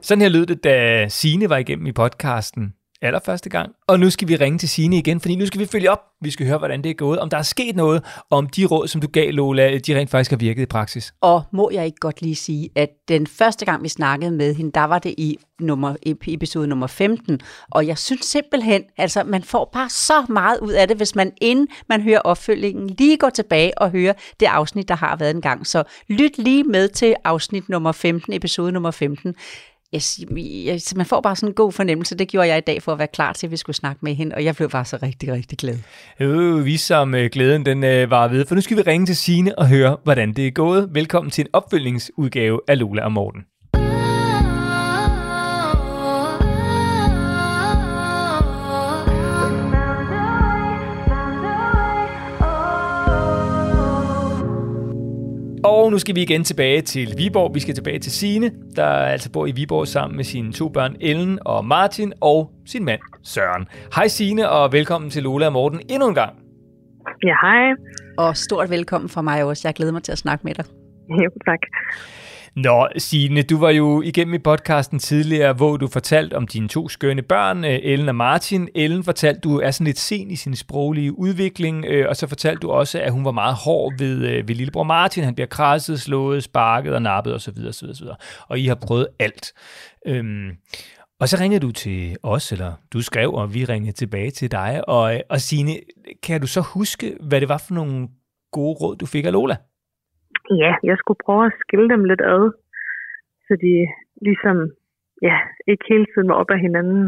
Sådan 0.00 0.22
her 0.22 0.28
lød 0.28 0.46
det, 0.46 0.64
da 0.64 1.06
Sine 1.08 1.50
var 1.50 1.56
igennem 1.56 1.86
i 1.86 1.92
podcasten 1.92 2.72
allerførste 3.02 3.48
gang. 3.48 3.72
Og 3.86 4.00
nu 4.00 4.10
skal 4.10 4.28
vi 4.28 4.36
ringe 4.36 4.58
til 4.58 4.68
Sine 4.68 4.96
igen, 4.96 5.20
fordi 5.20 5.36
nu 5.36 5.46
skal 5.46 5.60
vi 5.60 5.66
følge 5.66 5.90
op. 5.90 6.00
Vi 6.20 6.30
skal 6.30 6.46
høre, 6.46 6.58
hvordan 6.58 6.82
det 6.82 6.90
er 6.90 6.94
gået, 6.94 7.18
om 7.18 7.28
der 7.30 7.36
er 7.36 7.42
sket 7.42 7.76
noget, 7.76 8.04
om 8.30 8.48
de 8.48 8.64
råd, 8.64 8.88
som 8.88 9.00
du 9.00 9.06
gav, 9.06 9.32
Lola, 9.32 9.78
de 9.78 9.96
rent 9.96 10.10
faktisk 10.10 10.30
har 10.30 10.38
virket 10.38 10.62
i 10.62 10.66
praksis. 10.66 11.14
Og 11.20 11.42
må 11.52 11.70
jeg 11.72 11.86
ikke 11.86 11.98
godt 12.00 12.22
lige 12.22 12.36
sige, 12.36 12.70
at 12.74 12.88
den 13.08 13.26
første 13.26 13.64
gang, 13.64 13.82
vi 13.82 13.88
snakkede 13.88 14.30
med 14.30 14.54
hende, 14.54 14.72
der 14.72 14.84
var 14.84 14.98
det 14.98 15.14
i 15.18 15.38
nummer, 15.60 15.96
episode 16.26 16.66
nummer 16.66 16.86
15, 16.86 17.40
og 17.70 17.86
jeg 17.86 17.98
synes 17.98 18.24
simpelthen, 18.24 18.82
altså 18.96 19.24
man 19.24 19.42
får 19.42 19.70
bare 19.72 19.88
så 19.88 20.26
meget 20.28 20.58
ud 20.60 20.72
af 20.72 20.88
det, 20.88 20.96
hvis 20.96 21.14
man 21.14 21.32
inden 21.40 21.68
man 21.88 22.02
hører 22.02 22.20
opfølgingen, 22.20 22.88
lige 22.98 23.16
går 23.16 23.30
tilbage 23.30 23.78
og 23.78 23.90
hører 23.90 24.12
det 24.40 24.46
afsnit, 24.46 24.88
der 24.88 24.94
har 24.94 25.16
været 25.16 25.34
en 25.34 25.40
gang. 25.40 25.66
Så 25.66 25.82
lyt 26.08 26.38
lige 26.38 26.64
med 26.64 26.88
til 26.88 27.14
afsnit 27.24 27.68
nummer 27.68 27.92
15, 27.92 28.32
episode 28.32 28.72
nummer 28.72 28.90
15 28.90 29.34
jeg, 29.92 30.02
jeg, 30.64 30.80
man 30.96 31.06
får 31.06 31.20
bare 31.20 31.36
sådan 31.36 31.48
en 31.48 31.54
god 31.54 31.72
fornemmelse. 31.72 32.14
Det 32.18 32.28
gjorde 32.28 32.48
jeg 32.48 32.58
i 32.58 32.60
dag 32.60 32.82
for 32.82 32.92
at 32.92 32.98
være 32.98 33.08
klar 33.08 33.32
til, 33.32 33.46
at 33.46 33.50
vi 33.50 33.56
skulle 33.56 33.76
snakke 33.76 33.98
med 34.02 34.14
hende, 34.14 34.34
og 34.34 34.44
jeg 34.44 34.56
blev 34.56 34.70
bare 34.70 34.84
så 34.84 34.98
rigtig, 35.02 35.32
rigtig 35.32 35.58
glad. 35.58 35.78
Øh, 36.20 36.64
vi 36.64 36.76
som 36.76 37.14
øh, 37.14 37.30
glæden 37.32 37.66
den 37.66 37.84
øh, 37.84 38.10
var 38.10 38.28
ved, 38.28 38.46
for 38.46 38.54
nu 38.54 38.60
skal 38.60 38.76
vi 38.76 38.82
ringe 38.82 39.06
til 39.06 39.16
Sine 39.16 39.58
og 39.58 39.68
høre, 39.68 39.96
hvordan 40.04 40.32
det 40.32 40.46
er 40.46 40.50
gået. 40.50 40.88
Velkommen 40.92 41.30
til 41.30 41.42
en 41.42 41.48
opfølgningsudgave 41.52 42.60
af 42.68 42.78
Lola 42.78 43.04
og 43.04 43.12
Morten. 43.12 43.44
Og 55.64 55.90
nu 55.90 55.98
skal 55.98 56.14
vi 56.14 56.22
igen 56.22 56.44
tilbage 56.44 56.82
til 56.82 57.14
Viborg. 57.16 57.54
Vi 57.54 57.60
skal 57.60 57.74
tilbage 57.74 57.98
til 57.98 58.12
Sine, 58.12 58.50
der 58.76 58.86
altså 58.86 59.32
bor 59.32 59.46
i 59.46 59.50
Viborg 59.50 59.88
sammen 59.88 60.16
med 60.16 60.24
sine 60.24 60.52
to 60.52 60.68
børn, 60.68 60.96
Ellen 61.00 61.38
og 61.44 61.64
Martin, 61.64 62.12
og 62.20 62.50
sin 62.66 62.84
mand, 62.84 63.00
Søren. 63.24 63.68
Hej 63.94 64.08
Sine, 64.08 64.50
og 64.50 64.72
velkommen 64.72 65.10
til 65.10 65.22
Lola 65.22 65.46
og 65.46 65.52
Morten 65.52 65.80
endnu 65.88 66.08
en 66.08 66.14
gang. 66.14 66.32
Ja, 67.22 67.34
hej. 67.42 67.74
Og 68.18 68.36
stort 68.36 68.70
velkommen 68.70 69.08
fra 69.08 69.22
mig 69.22 69.44
også. 69.44 69.68
Jeg 69.68 69.74
glæder 69.74 69.92
mig 69.92 70.02
til 70.02 70.12
at 70.12 70.18
snakke 70.18 70.44
med 70.44 70.54
dig. 70.54 70.64
Jo, 71.10 71.30
tak. 71.46 71.58
Nå, 72.56 72.88
Signe, 72.98 73.42
du 73.42 73.58
var 73.58 73.70
jo 73.70 74.02
igennem 74.02 74.34
i 74.34 74.38
podcasten 74.38 74.98
tidligere, 74.98 75.52
hvor 75.52 75.76
du 75.76 75.88
fortalte 75.88 76.34
om 76.34 76.46
dine 76.46 76.68
to 76.68 76.88
skønne 76.88 77.22
børn, 77.22 77.64
øh, 77.64 77.78
Ellen 77.82 78.08
og 78.08 78.14
Martin. 78.14 78.68
Ellen 78.74 79.04
fortalte, 79.04 79.40
du 79.40 79.60
er 79.60 79.70
sådan 79.70 79.84
lidt 79.84 79.98
sen 79.98 80.30
i 80.30 80.36
sin 80.36 80.56
sproglige 80.56 81.18
udvikling, 81.18 81.84
øh, 81.84 82.08
og 82.08 82.16
så 82.16 82.26
fortalte 82.26 82.60
du 82.60 82.70
også, 82.70 83.00
at 83.00 83.12
hun 83.12 83.24
var 83.24 83.30
meget 83.30 83.54
hård 83.54 83.92
ved, 83.98 84.26
øh, 84.26 84.48
ved 84.48 84.54
lillebror 84.54 84.82
Martin. 84.82 85.24
Han 85.24 85.34
bliver 85.34 85.46
krasset, 85.46 86.00
slået, 86.00 86.44
sparket 86.44 86.94
og 86.94 87.02
nappet 87.02 87.34
osv. 87.34 87.54
osv., 87.68 87.88
osv. 87.88 88.06
Og 88.48 88.58
I 88.58 88.66
har 88.66 88.74
prøvet 88.74 89.06
alt. 89.18 89.52
Øhm, 90.06 90.50
og 91.20 91.28
så 91.28 91.36
ringede 91.40 91.60
du 91.60 91.70
til 91.72 92.16
os, 92.22 92.52
eller 92.52 92.72
du 92.92 93.02
skrev, 93.02 93.32
og 93.32 93.54
vi 93.54 93.64
ringede 93.64 93.92
tilbage 93.92 94.30
til 94.30 94.50
dig. 94.50 94.88
Og, 94.88 95.22
og 95.30 95.40
Signe, 95.40 95.76
kan 96.22 96.40
du 96.40 96.46
så 96.46 96.60
huske, 96.60 97.16
hvad 97.20 97.40
det 97.40 97.48
var 97.48 97.58
for 97.58 97.74
nogle 97.74 98.08
gode 98.52 98.74
råd, 98.74 98.96
du 98.96 99.06
fik 99.06 99.24
af 99.24 99.32
Lola? 99.32 99.56
Ja, 100.62 100.72
jeg 100.90 100.96
skulle 100.98 101.20
prøve 101.24 101.46
at 101.46 101.52
skille 101.62 101.88
dem 101.88 102.04
lidt 102.04 102.20
ad, 102.20 102.44
så 103.46 103.52
de 103.64 103.72
ligesom 104.26 104.56
ja, 105.22 105.36
ikke 105.70 105.84
hele 105.88 106.06
tiden 106.12 106.28
var 106.28 106.34
op 106.34 106.50
af 106.50 106.60
hinanden. 106.66 107.02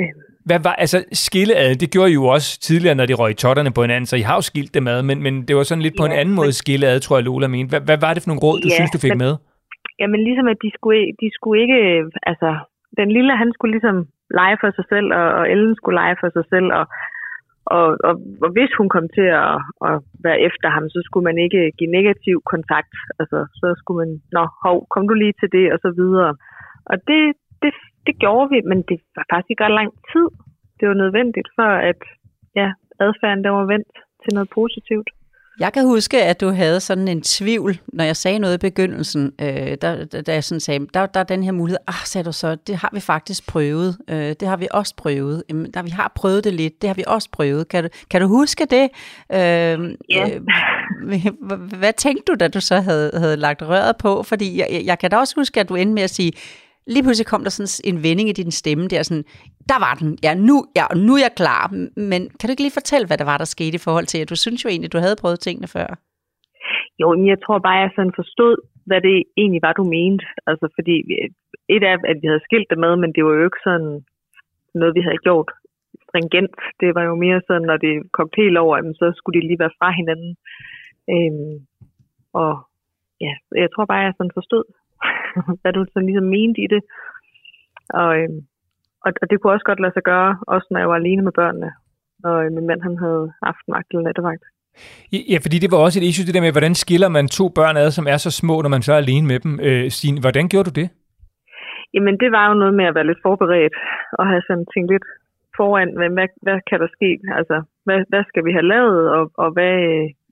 Øhm. 0.00 0.20
Hvad 0.48 0.60
var, 0.66 0.74
altså 0.84 0.98
skille 1.12 1.54
ad, 1.56 1.74
det 1.82 1.92
gjorde 1.92 2.10
I 2.10 2.14
jo 2.14 2.24
også 2.36 2.60
tidligere, 2.60 2.94
når 2.94 3.06
de 3.06 3.14
røg 3.22 3.36
totterne 3.36 3.72
på 3.72 3.82
hinanden, 3.82 4.06
så 4.06 4.16
I 4.16 4.24
har 4.28 4.36
jo 4.40 4.44
skilt 4.50 4.74
dem 4.74 4.86
ad, 4.92 5.02
men, 5.02 5.22
men 5.22 5.34
det 5.46 5.56
var 5.56 5.62
sådan 5.62 5.82
lidt 5.86 5.96
på 5.98 6.04
ja, 6.04 6.10
en 6.10 6.18
anden 6.20 6.34
måde 6.34 6.52
skille 6.52 6.86
ad, 6.86 7.00
tror 7.00 7.16
jeg 7.16 7.24
Lola 7.24 7.48
mente. 7.48 7.70
Hvad, 7.72 7.82
hvad 7.88 7.98
var 8.04 8.12
det 8.12 8.22
for 8.22 8.30
nogle 8.30 8.44
råd, 8.46 8.58
du 8.60 8.68
ja, 8.70 8.74
synes, 8.78 8.90
du 8.96 9.00
fik 9.06 9.14
men, 9.14 9.22
med? 9.24 9.32
Jamen 10.00 10.20
ligesom, 10.28 10.46
at 10.52 10.58
de 10.64 10.70
skulle, 10.76 11.02
de 11.22 11.28
skulle 11.36 11.58
ikke, 11.64 11.80
altså 12.30 12.50
den 13.00 13.08
lille, 13.16 13.32
han 13.42 13.50
skulle 13.54 13.72
ligesom 13.76 13.96
lege 14.40 14.56
for 14.62 14.70
sig 14.76 14.86
selv, 14.92 15.08
og, 15.20 15.26
og 15.38 15.44
Ellen 15.52 15.74
skulle 15.78 15.96
lege 16.02 16.16
for 16.22 16.30
sig 16.36 16.44
selv, 16.52 16.68
og 16.78 16.84
og, 17.66 17.86
og, 18.08 18.14
og 18.44 18.50
hvis 18.56 18.72
hun 18.78 18.88
kom 18.94 19.06
til 19.16 19.28
at, 19.46 19.56
at 19.88 19.96
være 20.26 20.40
efter 20.48 20.68
ham, 20.76 20.84
så 20.94 20.98
skulle 21.04 21.24
man 21.30 21.38
ikke 21.44 21.72
give 21.78 21.90
negativ 21.98 22.36
kontakt. 22.52 22.94
Altså, 23.20 23.38
så 23.60 23.66
skulle 23.78 23.98
man, 24.02 24.12
nå, 24.36 24.44
hov, 24.64 24.86
kom 24.92 25.08
du 25.08 25.14
lige 25.14 25.38
til 25.40 25.50
det, 25.56 25.66
og 25.74 25.78
så 25.84 25.90
videre. 26.00 26.30
Og 26.90 26.96
det, 27.08 27.22
det, 27.62 27.72
det 28.06 28.14
gjorde 28.22 28.48
vi, 28.52 28.58
men 28.70 28.78
det 28.88 28.98
var 29.16 29.24
faktisk 29.32 29.50
ikke 29.50 29.64
ret 29.64 29.78
lang 29.80 29.90
tid. 30.12 30.28
Det 30.78 30.88
var 30.88 30.94
nødvendigt 30.94 31.48
for, 31.56 31.70
at 31.90 32.00
ja, 32.60 32.68
adfærden 33.00 33.44
der 33.44 33.50
var 33.50 33.66
vendt 33.74 33.94
til 34.22 34.30
noget 34.36 34.48
positivt. 34.58 35.08
Jeg 35.60 35.72
kan 35.72 35.84
huske, 35.84 36.22
at 36.22 36.40
du 36.40 36.50
havde 36.50 36.80
sådan 36.80 37.08
en 37.08 37.22
tvivl, 37.22 37.78
når 37.92 38.04
jeg 38.04 38.16
sagde 38.16 38.38
noget 38.38 38.54
i 38.54 38.58
begyndelsen, 38.58 39.32
øh, 39.40 39.76
der, 39.82 40.04
da 40.04 40.32
jeg 40.32 40.44
sådan 40.44 40.60
sagde, 40.60 40.86
der, 40.94 41.06
der 41.06 41.20
er 41.20 41.24
den 41.24 41.42
her 41.42 41.52
mulighed, 41.52 41.78
ah, 41.86 41.94
sagde 42.04 42.24
du 42.24 42.32
så, 42.32 42.54
det 42.54 42.76
har 42.76 42.90
vi 42.92 43.00
faktisk 43.00 43.46
prøvet, 43.46 43.96
øh, 44.08 44.34
det 44.40 44.48
har 44.48 44.56
vi 44.56 44.68
også 44.70 44.94
prøvet, 44.96 45.42
Jamen, 45.48 45.70
der, 45.74 45.82
vi 45.82 45.90
har 45.90 46.12
prøvet 46.14 46.44
det 46.44 46.54
lidt, 46.54 46.82
det 46.82 46.88
har 46.88 46.94
vi 46.94 47.04
også 47.06 47.28
prøvet. 47.32 47.68
Kan 47.68 47.84
du, 47.84 47.88
kan 48.10 48.20
du 48.20 48.26
huske 48.26 48.66
det? 48.70 48.88
Øh, 49.32 49.38
ja. 49.38 50.30
øh, 50.34 50.40
hvad 51.78 51.92
tænkte 51.92 52.32
du, 52.32 52.36
da 52.40 52.48
du 52.48 52.60
så 52.60 52.80
havde, 52.80 53.10
havde 53.14 53.36
lagt 53.36 53.62
røret 53.62 53.96
på? 53.96 54.22
Fordi 54.22 54.58
jeg, 54.58 54.82
jeg 54.84 54.98
kan 54.98 55.10
da 55.10 55.16
også 55.16 55.34
huske, 55.36 55.60
at 55.60 55.68
du 55.68 55.74
endte 55.74 55.94
med 55.94 56.02
at 56.02 56.10
sige, 56.10 56.32
lige 56.86 57.02
pludselig 57.02 57.26
kom 57.26 57.42
der 57.42 57.50
sådan 57.50 57.94
en 57.94 58.02
vending 58.02 58.28
i 58.28 58.32
din 58.32 58.50
stemme 58.50 58.88
der, 58.88 59.02
sådan, 59.02 59.24
der 59.70 59.78
var 59.86 59.94
den, 60.00 60.10
ja 60.26 60.32
nu, 60.48 60.56
ja, 60.78 60.86
nu 61.06 61.12
er 61.16 61.22
jeg 61.26 61.38
klar. 61.42 61.64
Men 62.10 62.20
kan 62.36 62.44
du 62.44 62.52
ikke 62.52 62.66
lige 62.66 62.80
fortælle, 62.80 63.06
hvad 63.06 63.18
der 63.18 63.30
var, 63.32 63.38
der 63.38 63.48
skete 63.54 63.76
i 63.76 63.84
forhold 63.86 64.06
til, 64.12 64.18
at 64.22 64.30
du 64.32 64.36
synes 64.36 64.64
jo 64.64 64.68
egentlig, 64.68 64.92
du 64.92 64.98
havde 65.04 65.20
prøvet 65.22 65.40
tingene 65.40 65.68
før? 65.76 65.88
Jo, 67.00 67.06
men 67.16 67.26
jeg 67.32 67.38
tror 67.44 67.58
bare, 67.58 67.82
jeg 67.84 67.90
sådan 67.96 68.18
forstod, 68.20 68.54
hvad 68.88 69.00
det 69.00 69.16
egentlig 69.36 69.62
var, 69.66 69.72
du 69.72 69.84
mente. 69.96 70.24
Altså, 70.50 70.66
fordi 70.76 70.96
øh, 71.16 71.28
et 71.76 71.84
af, 71.90 71.96
at 72.10 72.16
vi 72.22 72.26
havde 72.30 72.46
skilt 72.48 72.68
det 72.70 72.78
med, 72.84 72.92
men 72.96 73.10
det 73.14 73.22
var 73.24 73.34
jo 73.34 73.44
ikke 73.44 73.64
sådan 73.68 73.92
noget, 74.74 74.94
vi 74.98 75.02
havde 75.06 75.24
gjort 75.26 75.50
stringent. 76.04 76.56
Det 76.80 76.90
var 76.96 77.04
jo 77.10 77.14
mere 77.24 77.40
sådan, 77.46 77.66
når 77.70 77.76
det 77.76 77.94
kom 78.16 78.28
helt 78.36 78.58
over, 78.64 78.74
så 79.00 79.06
skulle 79.16 79.36
de 79.40 79.46
lige 79.46 79.62
være 79.64 79.78
fra 79.78 79.90
hinanden. 80.00 80.32
Øhm, 81.14 81.54
og 82.42 82.52
ja, 83.20 83.32
jeg 83.62 83.68
tror 83.74 83.84
bare, 83.84 84.06
jeg 84.06 84.14
sådan 84.16 84.38
forstod, 84.38 84.64
hvad 85.60 85.72
du 85.72 85.80
sådan 85.84 86.06
ligesom 86.06 86.28
mente 86.36 86.60
i 86.66 86.68
det. 86.74 86.82
Og, 88.00 88.10
øhm, 88.20 88.40
og, 89.04 89.10
og 89.22 89.26
det 89.30 89.36
kunne 89.40 89.52
også 89.52 89.68
godt 89.70 89.80
lade 89.80 89.94
sig 89.94 90.04
gøre, 90.12 90.32
også 90.54 90.66
når 90.70 90.78
jeg 90.80 90.88
var 90.88 90.98
alene 91.02 91.22
med 91.22 91.32
børnene, 91.40 91.70
og 92.28 92.36
øh, 92.44 92.52
min 92.56 92.66
mand 92.66 92.80
han 92.82 92.96
havde 93.04 93.24
aftenvagt 93.50 93.88
eller 93.90 94.04
nattevagt. 94.04 94.44
Ja, 95.32 95.38
fordi 95.44 95.56
det 95.62 95.70
var 95.72 95.78
også 95.78 95.98
et 96.00 96.08
issue, 96.08 96.26
det 96.26 96.34
der 96.34 96.46
med, 96.46 96.56
hvordan 96.56 96.74
skiller 96.82 97.08
man 97.16 97.26
to 97.38 97.44
børn 97.58 97.76
ad, 97.76 97.90
som 97.90 98.06
er 98.14 98.18
så 98.26 98.30
små, 98.40 98.54
når 98.62 98.72
man 98.74 98.82
så 98.82 98.92
er 98.92 99.00
alene 99.04 99.26
med 99.32 99.38
dem. 99.44 99.52
Øh, 99.66 99.84
Stine, 99.96 100.20
hvordan 100.24 100.48
gjorde 100.48 100.70
du 100.70 100.74
det? 100.80 100.88
Jamen, 101.94 102.16
det 102.22 102.30
var 102.36 102.44
jo 102.48 102.54
noget 102.54 102.74
med 102.74 102.86
at 102.86 102.94
være 102.94 103.08
lidt 103.10 103.24
forberedt, 103.26 103.76
og 104.18 104.24
have 104.30 104.42
sådan 104.48 104.66
tænkt 104.74 104.90
lidt 104.92 105.06
foran, 105.56 105.90
hvad, 105.98 106.10
hvad, 106.16 106.28
hvad 106.44 106.58
kan 106.68 106.80
der 106.82 106.90
ske? 106.96 107.10
Altså, 107.38 107.56
hvad, 107.86 107.98
hvad 108.10 108.24
skal 108.30 108.44
vi 108.46 108.52
have 108.52 108.68
lavet, 108.74 109.02
og, 109.16 109.24
og 109.42 109.48
hvad, 109.56 109.76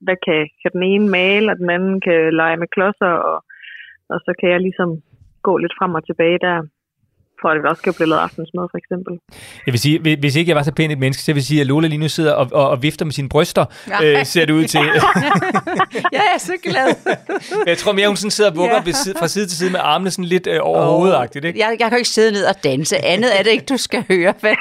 hvad 0.07 0.17
kan, 0.27 0.41
kan 0.63 0.71
den 0.77 0.83
ene 0.93 1.09
male, 1.19 1.51
og 1.53 1.57
den 1.63 1.71
anden 1.71 2.01
kan 2.07 2.35
lege 2.41 2.57
med 2.57 2.69
klodser, 2.75 3.15
og, 3.31 3.39
og 4.13 4.19
så 4.25 4.33
kan 4.41 4.49
jeg 4.51 4.61
ligesom 4.61 4.91
gå 5.43 5.53
lidt 5.57 5.75
frem 5.79 5.95
og 5.99 6.07
tilbage 6.07 6.39
der 6.47 6.57
for 7.43 7.49
at 7.49 7.63
vi 7.63 7.69
også 7.69 7.83
kan 7.83 7.95
blive 7.95 8.09
lavet 8.09 8.21
aftensmad, 8.21 8.65
for 8.73 8.79
eksempel. 8.83 9.13
Jeg 9.67 9.73
vil 9.73 9.81
sige, 9.81 10.17
hvis 10.17 10.37
ikke 10.37 10.49
jeg 10.49 10.57
var 10.57 10.63
så 10.63 10.73
pænt 10.73 10.93
et 10.93 10.99
menneske, 10.99 11.23
så 11.23 11.33
vil 11.33 11.41
jeg 11.41 11.45
sige, 11.45 11.61
at 11.61 11.67
Lola 11.67 11.89
lige 11.89 11.99
nu 11.99 12.09
sidder 12.09 12.33
og, 12.33 12.49
og, 12.53 12.71
og 12.71 12.83
vifter 12.83 13.05
med 13.05 13.13
sine 13.13 13.29
bryster, 13.29 13.65
ja. 13.89 14.21
øh, 14.21 14.27
ser 14.27 14.45
det 14.45 14.53
ud 14.53 14.65
til. 14.65 14.81
ja, 16.17 16.23
jeg 16.23 16.33
er 16.35 16.39
så 16.39 16.53
glad. 16.63 16.89
jeg 17.67 17.79
tror 17.79 17.93
mere, 17.93 18.09
hun 18.09 18.17
sådan 18.17 18.31
sidder 18.31 18.51
og 18.51 18.57
vugger 18.57 18.83
ja. 18.87 18.93
side, 18.93 19.15
fra 19.19 19.29
side 19.29 19.47
til 19.47 19.59
side 19.59 19.71
med 19.71 19.81
armene 19.83 20.11
sådan 20.11 20.25
lidt 20.25 20.47
øh, 20.47 20.59
over 20.63 20.79
oh, 20.79 20.85
hovedagtigt. 20.85 21.45
Ikke? 21.45 21.59
Jeg, 21.59 21.77
jeg 21.81 21.89
kan 21.89 21.91
jo 21.91 21.97
ikke 21.97 22.09
sidde 22.09 22.33
ned 22.33 22.45
og 22.45 22.55
danse. 22.65 23.05
Andet 23.05 23.39
er 23.39 23.43
det 23.43 23.51
ikke, 23.51 23.65
du 23.65 23.77
skal 23.77 24.05
høre, 24.09 24.35
vel? 24.43 24.57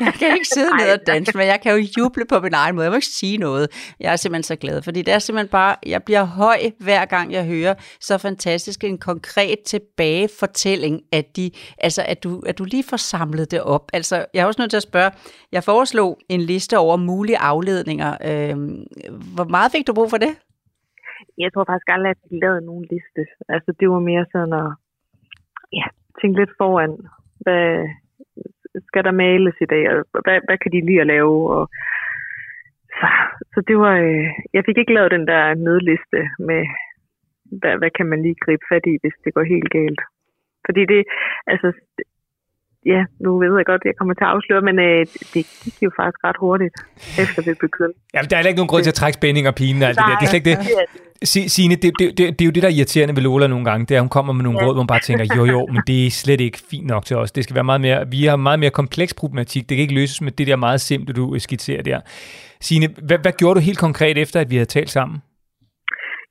Jeg 0.00 0.12
kan 0.18 0.28
ikke 0.34 0.48
sidde 0.54 0.76
ned 0.76 0.92
og 0.92 0.98
danse, 1.06 1.32
men 1.36 1.46
jeg 1.46 1.60
kan 1.62 1.72
jo 1.72 1.86
juble 1.98 2.24
på 2.28 2.40
min 2.40 2.54
egen 2.54 2.74
måde. 2.74 2.84
Jeg 2.84 2.92
må 2.92 2.96
ikke 2.96 3.06
sige 3.06 3.38
noget. 3.38 3.68
Jeg 4.00 4.12
er 4.12 4.16
simpelthen 4.16 4.42
så 4.42 4.56
glad, 4.56 4.82
fordi 4.82 5.02
det 5.02 5.14
er 5.14 5.18
simpelthen 5.18 5.48
bare, 5.48 5.76
jeg 5.86 6.02
bliver 6.02 6.24
høj 6.24 6.70
hver 6.78 7.04
gang, 7.04 7.32
jeg 7.32 7.44
hører 7.44 7.74
så 8.00 8.18
fantastisk 8.18 8.84
en 8.84 8.98
konkret 8.98 9.58
tilbagefortælling 9.66 11.00
af 11.12 11.24
de, 11.36 11.50
altså 11.78 12.02
at 12.08 12.21
du, 12.24 12.30
at 12.50 12.58
du 12.58 12.64
lige 12.64 12.84
får 12.90 12.96
samlet 12.96 13.50
det 13.50 13.62
op. 13.62 13.84
Altså, 13.92 14.16
jeg 14.34 14.40
er 14.42 14.46
også 14.46 14.62
nødt 14.62 14.70
til 14.70 14.82
at 14.82 14.90
spørge, 14.90 15.10
jeg 15.52 15.62
foreslog 15.62 16.18
en 16.28 16.40
liste 16.40 16.78
over 16.78 16.96
mulige 16.96 17.38
afledninger. 17.38 18.10
Øh, 18.30 18.56
hvor 19.36 19.48
meget 19.54 19.72
fik 19.74 19.86
du 19.86 19.94
brug 19.94 20.10
for 20.10 20.20
det? 20.24 20.32
Jeg 21.38 21.52
tror 21.52 21.64
faktisk 21.64 21.88
aldrig, 21.94 22.10
at 22.10 22.18
jeg 22.30 22.38
lavede 22.42 22.66
nogen 22.70 22.86
liste. 22.92 23.22
Altså, 23.48 23.70
det 23.80 23.86
var 23.90 24.00
mere 24.10 24.24
sådan 24.32 24.54
at 24.62 24.70
ja, 25.78 25.86
tænke 26.20 26.40
lidt 26.40 26.52
foran, 26.60 26.94
hvad 27.44 27.66
skal 28.88 29.04
der 29.04 29.20
males 29.24 29.56
i 29.60 29.70
dag, 29.74 29.84
og 29.90 30.20
hvad, 30.24 30.38
hvad 30.46 30.58
kan 30.58 30.72
de 30.72 30.86
lige 30.86 31.00
at 31.00 31.10
lave, 31.14 31.34
og 31.56 31.64
så, 32.98 33.06
så 33.52 33.58
det 33.68 33.76
var, 33.84 33.94
øh, 34.06 34.28
jeg 34.56 34.62
fik 34.66 34.78
ikke 34.78 34.94
lavet 34.94 35.10
den 35.16 35.26
der 35.26 35.54
nødliste 35.54 36.20
med, 36.48 36.62
hvad, 37.60 37.74
hvad 37.80 37.90
kan 37.98 38.06
man 38.06 38.22
lige 38.22 38.42
gribe 38.44 38.64
fat 38.70 38.84
i, 38.92 38.94
hvis 39.02 39.16
det 39.24 39.34
går 39.34 39.44
helt 39.54 39.70
galt. 39.78 40.02
Fordi 40.66 40.82
det, 40.92 41.02
altså, 41.46 41.68
ja, 42.86 43.00
nu 43.24 43.38
ved 43.38 43.56
jeg 43.60 43.66
godt, 43.72 43.82
at 43.84 43.88
jeg 43.90 43.96
kommer 43.98 44.14
til 44.14 44.24
at 44.28 44.32
afsløre, 44.34 44.62
men 44.68 44.76
øh, 44.86 45.00
det 45.34 45.42
gik 45.64 45.76
jo 45.86 45.90
faktisk 45.98 46.20
ret 46.28 46.38
hurtigt, 46.44 46.74
efter 47.22 47.40
vi 47.48 47.52
begyndte. 47.66 47.98
Ja, 48.14 48.20
der 48.30 48.36
er 48.36 48.42
ikke 48.52 48.60
nogen 48.62 48.72
grund 48.72 48.82
til 48.84 48.94
at 48.94 49.00
trække 49.00 49.16
spænding 49.20 49.44
og 49.50 49.54
pine 49.54 49.84
og 49.84 49.88
alt 49.88 49.98
det 49.98 50.04
der. 50.08 50.16
Det 50.18 50.26
er 50.26 50.32
slet 50.32 50.40
ikke 50.42 50.50
det. 50.50 51.50
Signe, 51.54 51.74
det, 51.84 51.90
det, 51.98 52.06
det, 52.18 52.24
det, 52.36 52.40
er 52.44 52.48
jo 52.50 52.54
det, 52.56 52.62
der 52.62 52.70
er 52.72 52.76
irriterende 52.78 53.14
ved 53.16 53.22
Lola 53.22 53.46
nogle 53.46 53.64
gange, 53.70 53.86
det 53.86 53.94
er, 53.94 53.98
at 54.00 54.06
hun 54.06 54.14
kommer 54.18 54.32
med 54.32 54.44
nogle 54.44 54.58
ja. 54.58 54.64
råd, 54.64 54.74
hvor 54.74 54.82
man 54.84 54.92
bare 54.94 55.04
tænker, 55.08 55.24
jo 55.38 55.44
jo, 55.54 55.60
men 55.74 55.82
det 55.86 56.06
er 56.06 56.10
slet 56.10 56.40
ikke 56.40 56.58
fint 56.70 56.86
nok 56.86 57.04
til 57.04 57.16
os. 57.16 57.32
Det 57.32 57.44
skal 57.44 57.54
være 57.58 57.70
meget 57.70 57.80
mere, 57.86 57.98
vi 58.14 58.20
har 58.24 58.36
meget 58.36 58.60
mere 58.62 58.70
kompleks 58.80 59.14
problematik. 59.14 59.62
Det 59.68 59.74
kan 59.76 59.82
ikke 59.82 59.98
løses 60.00 60.20
med 60.26 60.32
det 60.38 60.46
der 60.46 60.56
meget 60.56 60.80
simple, 60.80 61.14
du 61.14 61.38
skitserer 61.38 61.82
der. 61.82 62.00
Signe, 62.60 62.88
hvad, 63.08 63.18
hvad 63.24 63.32
gjorde 63.40 63.54
du 63.58 63.64
helt 63.68 63.80
konkret 63.86 64.16
efter, 64.18 64.40
at 64.40 64.50
vi 64.50 64.56
havde 64.56 64.74
talt 64.76 64.90
sammen? 64.90 65.16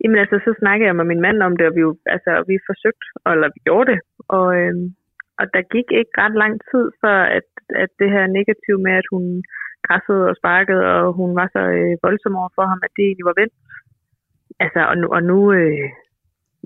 Jamen 0.03 0.17
altså, 0.23 0.37
så 0.45 0.51
snakkede 0.61 0.87
jeg 0.87 0.95
med 0.95 1.05
min 1.11 1.21
mand 1.27 1.37
om 1.47 1.53
det, 1.57 1.65
og 1.69 1.73
vi, 1.75 1.81
jo, 1.87 1.91
altså, 2.15 2.31
vi 2.49 2.55
forsøgte, 2.69 3.05
eller 3.33 3.47
vi 3.55 3.59
gjorde 3.67 3.87
det, 3.91 3.99
og, 4.37 4.47
øhm, 4.59 4.85
og 5.41 5.45
der 5.53 5.71
gik 5.75 5.87
ikke 5.99 6.13
ret 6.23 6.35
lang 6.43 6.53
tid 6.71 6.85
før, 7.01 7.19
at, 7.37 7.47
at 7.83 7.91
det 7.99 8.09
her 8.15 8.25
negativ 8.37 8.75
med, 8.85 8.93
at 9.01 9.07
hun 9.13 9.23
krassede 9.87 10.23
og 10.31 10.35
sparkede, 10.41 10.83
og 10.95 11.13
hun 11.19 11.31
var 11.39 11.47
så 11.55 11.61
øh, 11.77 11.95
voldsom 12.05 12.35
over 12.41 12.51
for 12.57 12.65
ham, 12.71 12.81
at 12.85 12.91
det 12.95 13.03
egentlig 13.05 13.29
var 13.31 13.39
vendt. 13.41 13.55
Altså, 14.63 14.81
og 14.91 14.95
nu, 15.01 15.07
og 15.15 15.21
nu, 15.29 15.37
øh, 15.59 15.89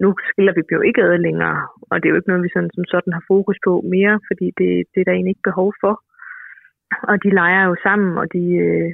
nu 0.01 0.08
skiller 0.29 0.53
vi 0.55 0.62
jo 0.77 0.82
ikke 0.89 1.01
ad 1.03 1.17
længere, 1.27 1.60
og 1.89 1.96
det 1.98 2.05
er 2.05 2.13
jo 2.13 2.20
ikke 2.20 2.32
noget, 2.32 2.46
vi 2.46 2.55
sådan, 2.55 2.75
som 2.75 2.86
sådan 2.94 3.13
har 3.17 3.24
fokus 3.34 3.58
på 3.67 3.74
mere, 3.96 4.15
fordi 4.29 4.48
det, 4.60 4.70
det 4.91 5.00
er 5.00 5.05
der 5.05 5.15
egentlig 5.15 5.34
ikke 5.36 5.50
behov 5.51 5.70
for. 5.84 5.94
Og 7.10 7.15
de 7.24 7.29
leger 7.39 7.63
jo 7.70 7.75
sammen, 7.86 8.12
og 8.22 8.25
de, 8.36 8.44
øh, 8.65 8.89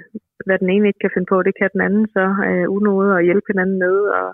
hvad 0.46 0.58
den 0.60 0.70
ene 0.70 0.88
ikke 0.88 1.04
kan 1.04 1.14
finde 1.14 1.32
på, 1.32 1.38
det 1.48 1.54
kan 1.60 1.70
den 1.76 1.82
anden 1.88 2.06
så 2.16 2.26
øh, 2.50 2.68
unåde 2.78 3.12
og 3.18 3.26
hjælpe 3.28 3.48
hinanden 3.52 3.78
med. 3.86 3.98
Og, 4.20 4.28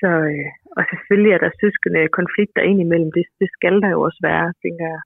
så, 0.00 0.10
øh, 0.32 0.48
og 0.76 0.82
selvfølgelig 0.90 1.32
er 1.32 1.40
der 1.42 1.58
søskende 1.60 2.00
øh, 2.04 2.10
konflikter 2.18 2.62
ind 2.70 2.78
imellem. 2.80 3.10
Det, 3.16 3.24
det 3.40 3.48
skal 3.56 3.74
der 3.82 3.90
jo 3.94 4.00
også 4.08 4.20
være, 4.30 4.46
tænker 4.64 4.86
jeg. 4.94 5.02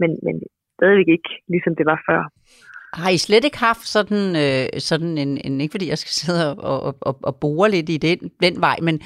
Men, 0.00 0.10
men 0.26 0.34
stadigvæk 0.76 1.08
ikke, 1.16 1.32
ligesom 1.52 1.74
det 1.78 1.86
var 1.92 1.98
før. 2.08 2.22
Har 2.92 3.10
I 3.10 3.18
slet 3.18 3.44
ikke 3.44 3.58
haft 3.58 3.88
sådan, 3.88 4.36
øh, 4.36 4.68
sådan 4.78 5.18
en, 5.18 5.40
en, 5.44 5.60
ikke 5.60 5.72
fordi 5.72 5.88
jeg 5.88 5.98
skal 5.98 6.10
sidde 6.10 6.54
og, 6.54 6.96
og, 7.00 7.18
og 7.22 7.36
bore 7.36 7.70
lidt 7.70 7.88
i 7.88 7.96
den, 7.96 8.18
den 8.42 8.60
vej, 8.60 8.76
men 8.82 9.00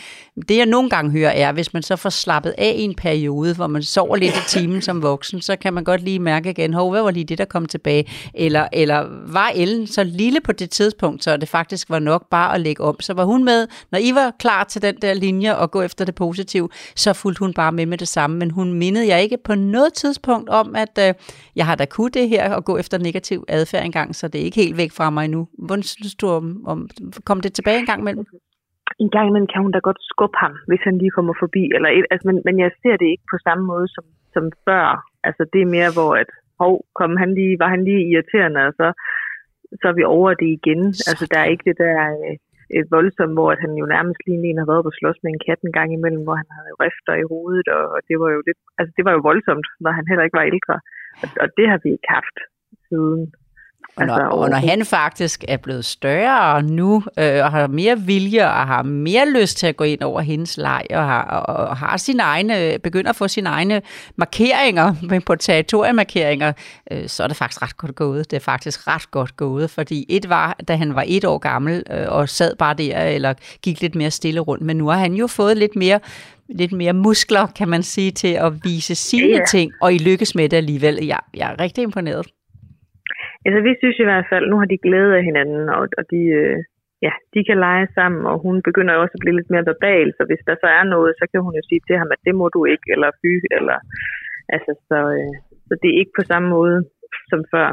det 0.49 0.57
jeg 0.57 0.67
nogle 0.67 0.91
gange 0.91 1.11
hører 1.11 1.31
er, 1.31 1.53
hvis 1.53 1.73
man 1.73 1.83
så 1.83 1.97
får 1.97 2.11
slappet 2.11 2.55
af 2.59 2.75
i 2.77 2.83
en 2.83 2.95
periode, 2.95 3.55
hvor 3.55 3.67
man 3.67 3.83
sover 3.83 4.17
lidt 4.17 4.37
i 4.37 4.49
timen 4.49 4.83
som 4.83 5.03
voksen, 5.03 5.41
så 5.41 5.57
kan 5.57 5.75
man 5.75 5.85
godt 5.85 6.03
lige 6.03 6.19
mærke 6.19 6.51
igen, 6.51 6.75
hov, 6.75 6.91
hvad 6.91 7.03
var 7.03 7.11
lige 7.11 7.25
det, 7.25 7.39
der 7.39 7.45
kom 7.45 7.67
tilbage? 7.67 8.11
Eller, 8.35 8.69
eller 8.73 9.07
var 9.33 9.53
Ellen 9.55 9.87
så 9.87 10.05
lille 10.05 10.41
på 10.41 10.53
det 10.53 10.71
tidspunkt, 10.71 11.25
så 11.25 11.37
det 11.37 11.49
faktisk 11.49 11.91
var 11.91 11.99
nok 11.99 12.31
bare 12.31 12.55
at 12.55 12.61
lægge 12.61 12.83
om? 12.83 13.01
Så 13.01 13.15
var 13.15 13.25
hun 13.25 13.45
med, 13.45 13.67
når 13.93 13.99
I 13.99 14.15
var 14.15 14.33
klar 14.39 14.65
til 14.65 14.83
den 14.83 14.95
der 15.03 15.15
linje 15.15 15.57
og 15.57 15.71
gå 15.71 15.83
efter 15.83 16.05
det 16.05 16.15
positive, 16.15 16.69
så 16.97 17.13
fulgte 17.13 17.39
hun 17.39 17.55
bare 17.55 17.73
med 17.73 17.87
med 17.87 17.99
det 17.99 18.09
samme, 18.09 18.37
men 18.37 18.51
hun 18.51 18.73
mindede 18.73 19.09
jeg 19.09 19.23
ikke 19.23 19.39
på 19.45 19.55
noget 19.55 19.93
tidspunkt 19.95 20.51
om, 20.51 20.77
at 20.77 20.99
øh, 20.99 21.15
jeg 21.57 21.67
har 21.67 21.75
da 21.75 21.85
kunne 21.85 22.11
det 22.11 22.29
her 22.29 22.55
og 22.55 22.65
gå 22.65 22.79
efter 22.79 22.99
negativ 22.99 23.45
adfærd 23.49 23.74
adfærd 23.75 23.87
engang, 23.87 24.09
så 24.15 24.25
det 24.29 24.39
er 24.39 24.45
ikke 24.49 24.63
helt 24.65 24.79
væk 24.83 24.93
fra 24.99 25.11
mig 25.11 25.25
endnu. 25.25 25.43
Hvordan 25.67 25.83
synes 25.83 26.15
du 26.21 26.27
om, 26.39 26.47
om 26.73 26.79
kom 27.29 27.41
det 27.41 27.53
tilbage 27.53 27.79
en 27.81 27.91
gang 27.91 28.01
imellem? 28.01 28.25
En 29.05 29.11
gang 29.15 29.27
imellem 29.29 29.51
kan 29.53 29.63
hun 29.65 29.73
da 29.73 29.81
godt 29.89 30.01
skubbe 30.13 30.39
ham, 30.45 30.55
hvis 30.69 30.83
han 30.89 30.99
lige 30.99 31.17
kommer 31.17 31.35
forbi. 31.43 31.63
Eller 31.77 31.89
et, 31.97 32.05
altså, 32.13 32.25
men, 32.29 32.37
men 32.47 32.57
jeg 32.65 32.71
ser 32.83 32.97
det 33.01 33.09
ikke 33.13 33.27
på 33.33 33.39
samme 33.47 33.65
måde 33.73 33.87
som, 33.95 34.05
som 34.35 34.45
før. 34.67 34.87
Altså 35.29 35.43
det 35.53 35.61
er 35.63 35.75
mere, 35.77 35.91
hvor 35.97 36.11
at, 36.23 36.31
hov, 36.61 36.75
kom 37.01 37.13
han 37.23 37.31
lige, 37.39 37.55
var 37.63 37.71
han 37.75 37.83
lige 37.89 38.09
irriterende, 38.11 38.61
og 38.69 38.73
så, 38.81 38.87
så 39.81 39.85
er 39.91 39.97
vi 39.99 40.05
over 40.19 40.31
det 40.41 40.51
igen. 40.59 40.83
Sådan. 40.93 41.11
Altså 41.11 41.25
der 41.33 41.39
er 41.41 41.49
ikke 41.53 41.67
det 41.71 41.77
der 41.85 41.97
øh, 42.75 42.85
voldsomt, 42.97 43.37
hvor 43.37 43.49
at 43.55 43.61
han 43.65 43.73
jo 43.81 43.87
nærmest 43.95 44.21
lige 44.27 44.51
en 44.51 44.61
har 44.63 44.71
været 44.73 44.87
på 44.87 44.93
slås 44.99 45.19
med 45.23 45.31
en 45.33 45.45
kat 45.47 45.61
en 45.63 45.77
gang 45.79 45.91
imellem, 45.93 46.23
hvor 46.25 46.37
han 46.43 46.51
havde 46.57 46.79
rifter 46.85 47.15
i 47.23 47.29
hovedet, 47.33 47.67
og, 47.77 47.85
og 47.95 48.01
det 48.09 48.17
var 48.23 48.31
jo 48.35 48.41
lidt, 48.49 48.61
altså 48.79 48.93
det 48.97 49.05
var 49.07 49.13
jo 49.17 49.27
voldsomt, 49.31 49.67
når 49.85 49.93
han 49.99 50.09
heller 50.11 50.25
ikke 50.25 50.39
var 50.41 50.51
ældre. 50.53 50.77
Og, 51.23 51.29
og 51.43 51.49
det 51.59 51.67
har 51.71 51.79
vi 51.85 51.89
ikke 51.97 52.11
haft 52.19 52.39
siden. 52.89 53.23
Og 53.97 54.07
når, 54.07 54.15
altså, 54.15 54.29
og 54.29 54.51
når 54.51 54.57
han 54.57 54.85
faktisk 54.85 55.45
er 55.49 55.57
blevet 55.57 55.85
større 55.85 56.63
nu, 56.63 57.03
øh, 57.19 57.45
og 57.45 57.51
har 57.51 57.67
mere 57.67 58.01
vilje, 58.01 58.47
og 58.47 58.67
har 58.67 58.83
mere 58.83 59.31
lyst 59.31 59.59
til 59.59 59.67
at 59.67 59.77
gå 59.77 59.85
ind 59.85 60.03
over 60.03 60.21
hendes 60.21 60.57
leg, 60.57 60.87
og 60.91 61.05
har, 61.05 61.23
og, 61.23 61.69
og 61.69 61.77
har 61.77 61.97
sine 61.97 62.23
egne, 62.23 62.79
begynder 62.83 63.11
at 63.11 63.17
få 63.17 63.29
sine 63.29 63.49
egne 63.49 63.83
markeringer 64.17 64.95
på 65.27 65.37
territoriemarkeringer, 65.37 66.53
øh, 66.91 67.09
så 67.09 67.23
er 67.23 67.29
det 67.29 67.37
faktisk 67.37 67.63
ret 67.63 67.77
godt 67.77 67.95
gået. 67.95 68.31
Det 68.31 68.37
er 68.37 68.41
faktisk 68.41 68.87
ret 68.89 69.11
godt 69.11 69.37
gået, 69.37 69.71
fordi 69.71 70.07
et 70.09 70.29
var, 70.29 70.57
da 70.69 70.77
han 70.77 70.95
var 70.95 71.05
et 71.07 71.25
år 71.25 71.39
gammel, 71.39 71.83
øh, 71.91 72.07
og 72.09 72.29
sad 72.29 72.57
bare 72.57 72.75
der, 72.75 73.03
eller 73.03 73.35
gik 73.63 73.81
lidt 73.81 73.95
mere 73.95 74.11
stille 74.11 74.41
rundt, 74.41 74.65
men 74.65 74.77
nu 74.77 74.89
har 74.89 74.99
han 74.99 75.15
jo 75.15 75.27
fået 75.27 75.57
lidt 75.57 75.77
mere 75.77 76.01
lidt 76.49 76.73
mere 76.73 76.93
muskler, 76.93 77.47
kan 77.47 77.69
man 77.69 77.83
sige, 77.83 78.11
til 78.11 78.29
at 78.29 78.53
vise 78.65 78.95
sine 78.95 79.37
ja. 79.37 79.45
ting, 79.51 79.73
og 79.81 79.95
I 79.95 79.99
lykkes 79.99 80.35
med 80.35 80.49
det 80.49 80.57
alligevel. 80.57 81.05
Jeg, 81.07 81.21
jeg 81.35 81.53
er 81.53 81.61
rigtig 81.61 81.83
imponeret. 81.83 82.27
Altså 83.47 83.61
vi 83.67 83.73
synes 83.81 83.99
i 84.01 84.09
hvert 84.11 84.27
fald, 84.33 84.45
nu 84.49 84.57
har 84.61 84.69
de 84.73 84.85
glæde 84.87 85.13
af 85.19 85.25
hinanden, 85.29 85.65
og, 85.77 85.83
og 85.99 86.05
de, 86.13 86.23
øh, 86.41 86.59
ja, 87.07 87.13
de 87.35 87.41
kan 87.49 87.59
lege 87.67 87.87
sammen, 87.99 88.23
og 88.31 88.37
hun 88.47 88.57
begynder 88.69 88.93
jo 88.95 89.01
også 89.05 89.17
at 89.17 89.23
blive 89.23 89.37
lidt 89.39 89.53
mere 89.53 89.69
verbal, 89.73 90.09
så 90.17 90.23
hvis 90.29 90.43
der 90.49 90.57
så 90.63 90.69
er 90.79 90.85
noget, 90.95 91.13
så 91.21 91.25
kan 91.31 91.41
hun 91.47 91.55
jo 91.59 91.63
sige 91.69 91.83
til 91.89 91.97
ham, 92.01 92.11
at 92.15 92.21
det 92.27 92.35
må 92.41 92.47
du 92.57 92.61
ikke, 92.75 92.87
eller 92.95 93.11
fy, 93.21 93.33
eller 93.59 93.79
altså, 94.55 94.73
så, 94.89 94.99
øh, 95.17 95.35
så 95.69 95.75
det 95.81 95.89
er 95.91 96.01
ikke 96.01 96.19
på 96.19 96.25
samme 96.31 96.49
måde 96.57 96.77
som 97.31 97.41
før. 97.55 97.69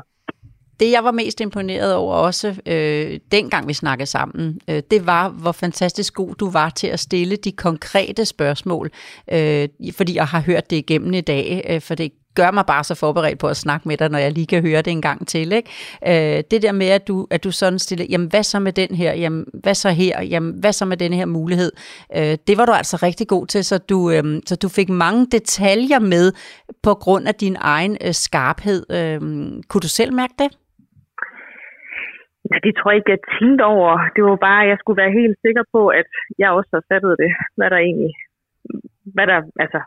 Det, 0.80 0.92
jeg 0.92 1.04
var 1.04 1.12
mest 1.12 1.42
imponeret 1.42 1.96
over 1.96 2.14
også, 2.16 2.48
øh, 2.74 3.20
dengang 3.32 3.68
vi 3.68 3.74
snakkede 3.74 4.10
sammen, 4.10 4.62
øh, 4.70 4.82
det 4.92 5.02
var, 5.06 5.30
hvor 5.42 5.52
fantastisk 5.52 6.14
god 6.14 6.36
du 6.36 6.48
var 6.60 6.70
til 6.70 6.88
at 6.88 7.00
stille 7.00 7.36
de 7.36 7.52
konkrete 7.52 8.26
spørgsmål. 8.26 8.90
Øh, 9.36 9.68
fordi 9.98 10.16
jeg 10.16 10.28
har 10.34 10.42
hørt 10.50 10.70
det 10.70 10.78
igennem 10.78 11.14
i 11.14 11.22
dag, 11.22 11.46
øh, 11.70 11.82
for 11.82 11.96
det 11.96 12.12
gør 12.36 12.52
mig 12.52 12.66
bare 12.66 12.84
så 12.84 12.96
forberedt 12.96 13.40
på 13.40 13.48
at 13.48 13.58
snakke 13.58 13.88
med 13.88 13.98
dig, 13.98 14.10
når 14.10 14.20
jeg 14.20 14.32
lige 14.32 14.48
kan 14.48 14.62
høre 14.62 14.82
det 14.82 14.92
en 14.92 15.02
gang 15.02 15.28
til. 15.28 15.52
Ikke? 15.52 15.70
Øh, 16.08 16.44
det 16.52 16.62
der 16.62 16.72
med, 16.72 16.90
at 16.90 17.08
du, 17.08 17.28
at 17.32 17.44
du 17.44 17.52
sådan 17.52 17.80
stiller, 17.80 18.06
jamen 18.10 18.30
hvad 18.30 18.44
så 18.44 18.60
med 18.60 18.74
den 18.74 18.96
her, 18.96 19.14
jamen 19.14 19.46
hvad 19.64 19.74
så 19.74 19.90
her, 19.90 20.24
jamen 20.24 20.54
hvad 20.62 20.72
så 20.72 20.86
med 20.86 20.98
den 20.98 21.14
her 21.14 21.26
mulighed, 21.26 21.72
øh, 22.18 22.34
det 22.48 22.58
var 22.58 22.66
du 22.66 22.72
altså 22.72 22.96
rigtig 23.04 23.28
god 23.28 23.48
til, 23.48 23.64
så 23.64 23.78
du, 23.92 24.12
øh, 24.12 24.24
så 24.46 24.56
du 24.64 24.70
fik 24.70 24.90
mange 24.90 25.26
detaljer 25.32 26.00
med 26.00 26.26
på 26.84 26.94
grund 26.94 27.28
af 27.28 27.36
din 27.36 27.56
egen 27.60 27.98
øh, 28.06 28.14
skarphed. 28.26 28.80
Øh, 28.98 29.20
kunne 29.70 29.84
du 29.88 29.92
selv 30.00 30.14
mærke 30.14 30.34
det? 30.40 30.52
Ja, 32.50 32.58
det 32.66 32.74
tror 32.76 32.92
jeg 32.92 33.00
ikke, 33.00 33.16
jeg 33.16 33.24
tænkte 33.38 33.64
over. 33.76 33.92
Det 34.16 34.22
var 34.24 34.38
bare, 34.48 34.62
at 34.64 34.70
jeg 34.72 34.78
skulle 34.80 35.02
være 35.04 35.18
helt 35.22 35.38
sikker 35.46 35.64
på, 35.76 35.82
at 36.02 36.10
jeg 36.42 36.50
også 36.58 36.72
har 36.78 36.84
fattet 36.92 37.14
det, 37.24 37.32
hvad 37.58 37.70
der 37.74 37.80
egentlig, 37.88 38.14
hvad 39.16 39.28
der, 39.32 39.40
altså, 39.64 39.80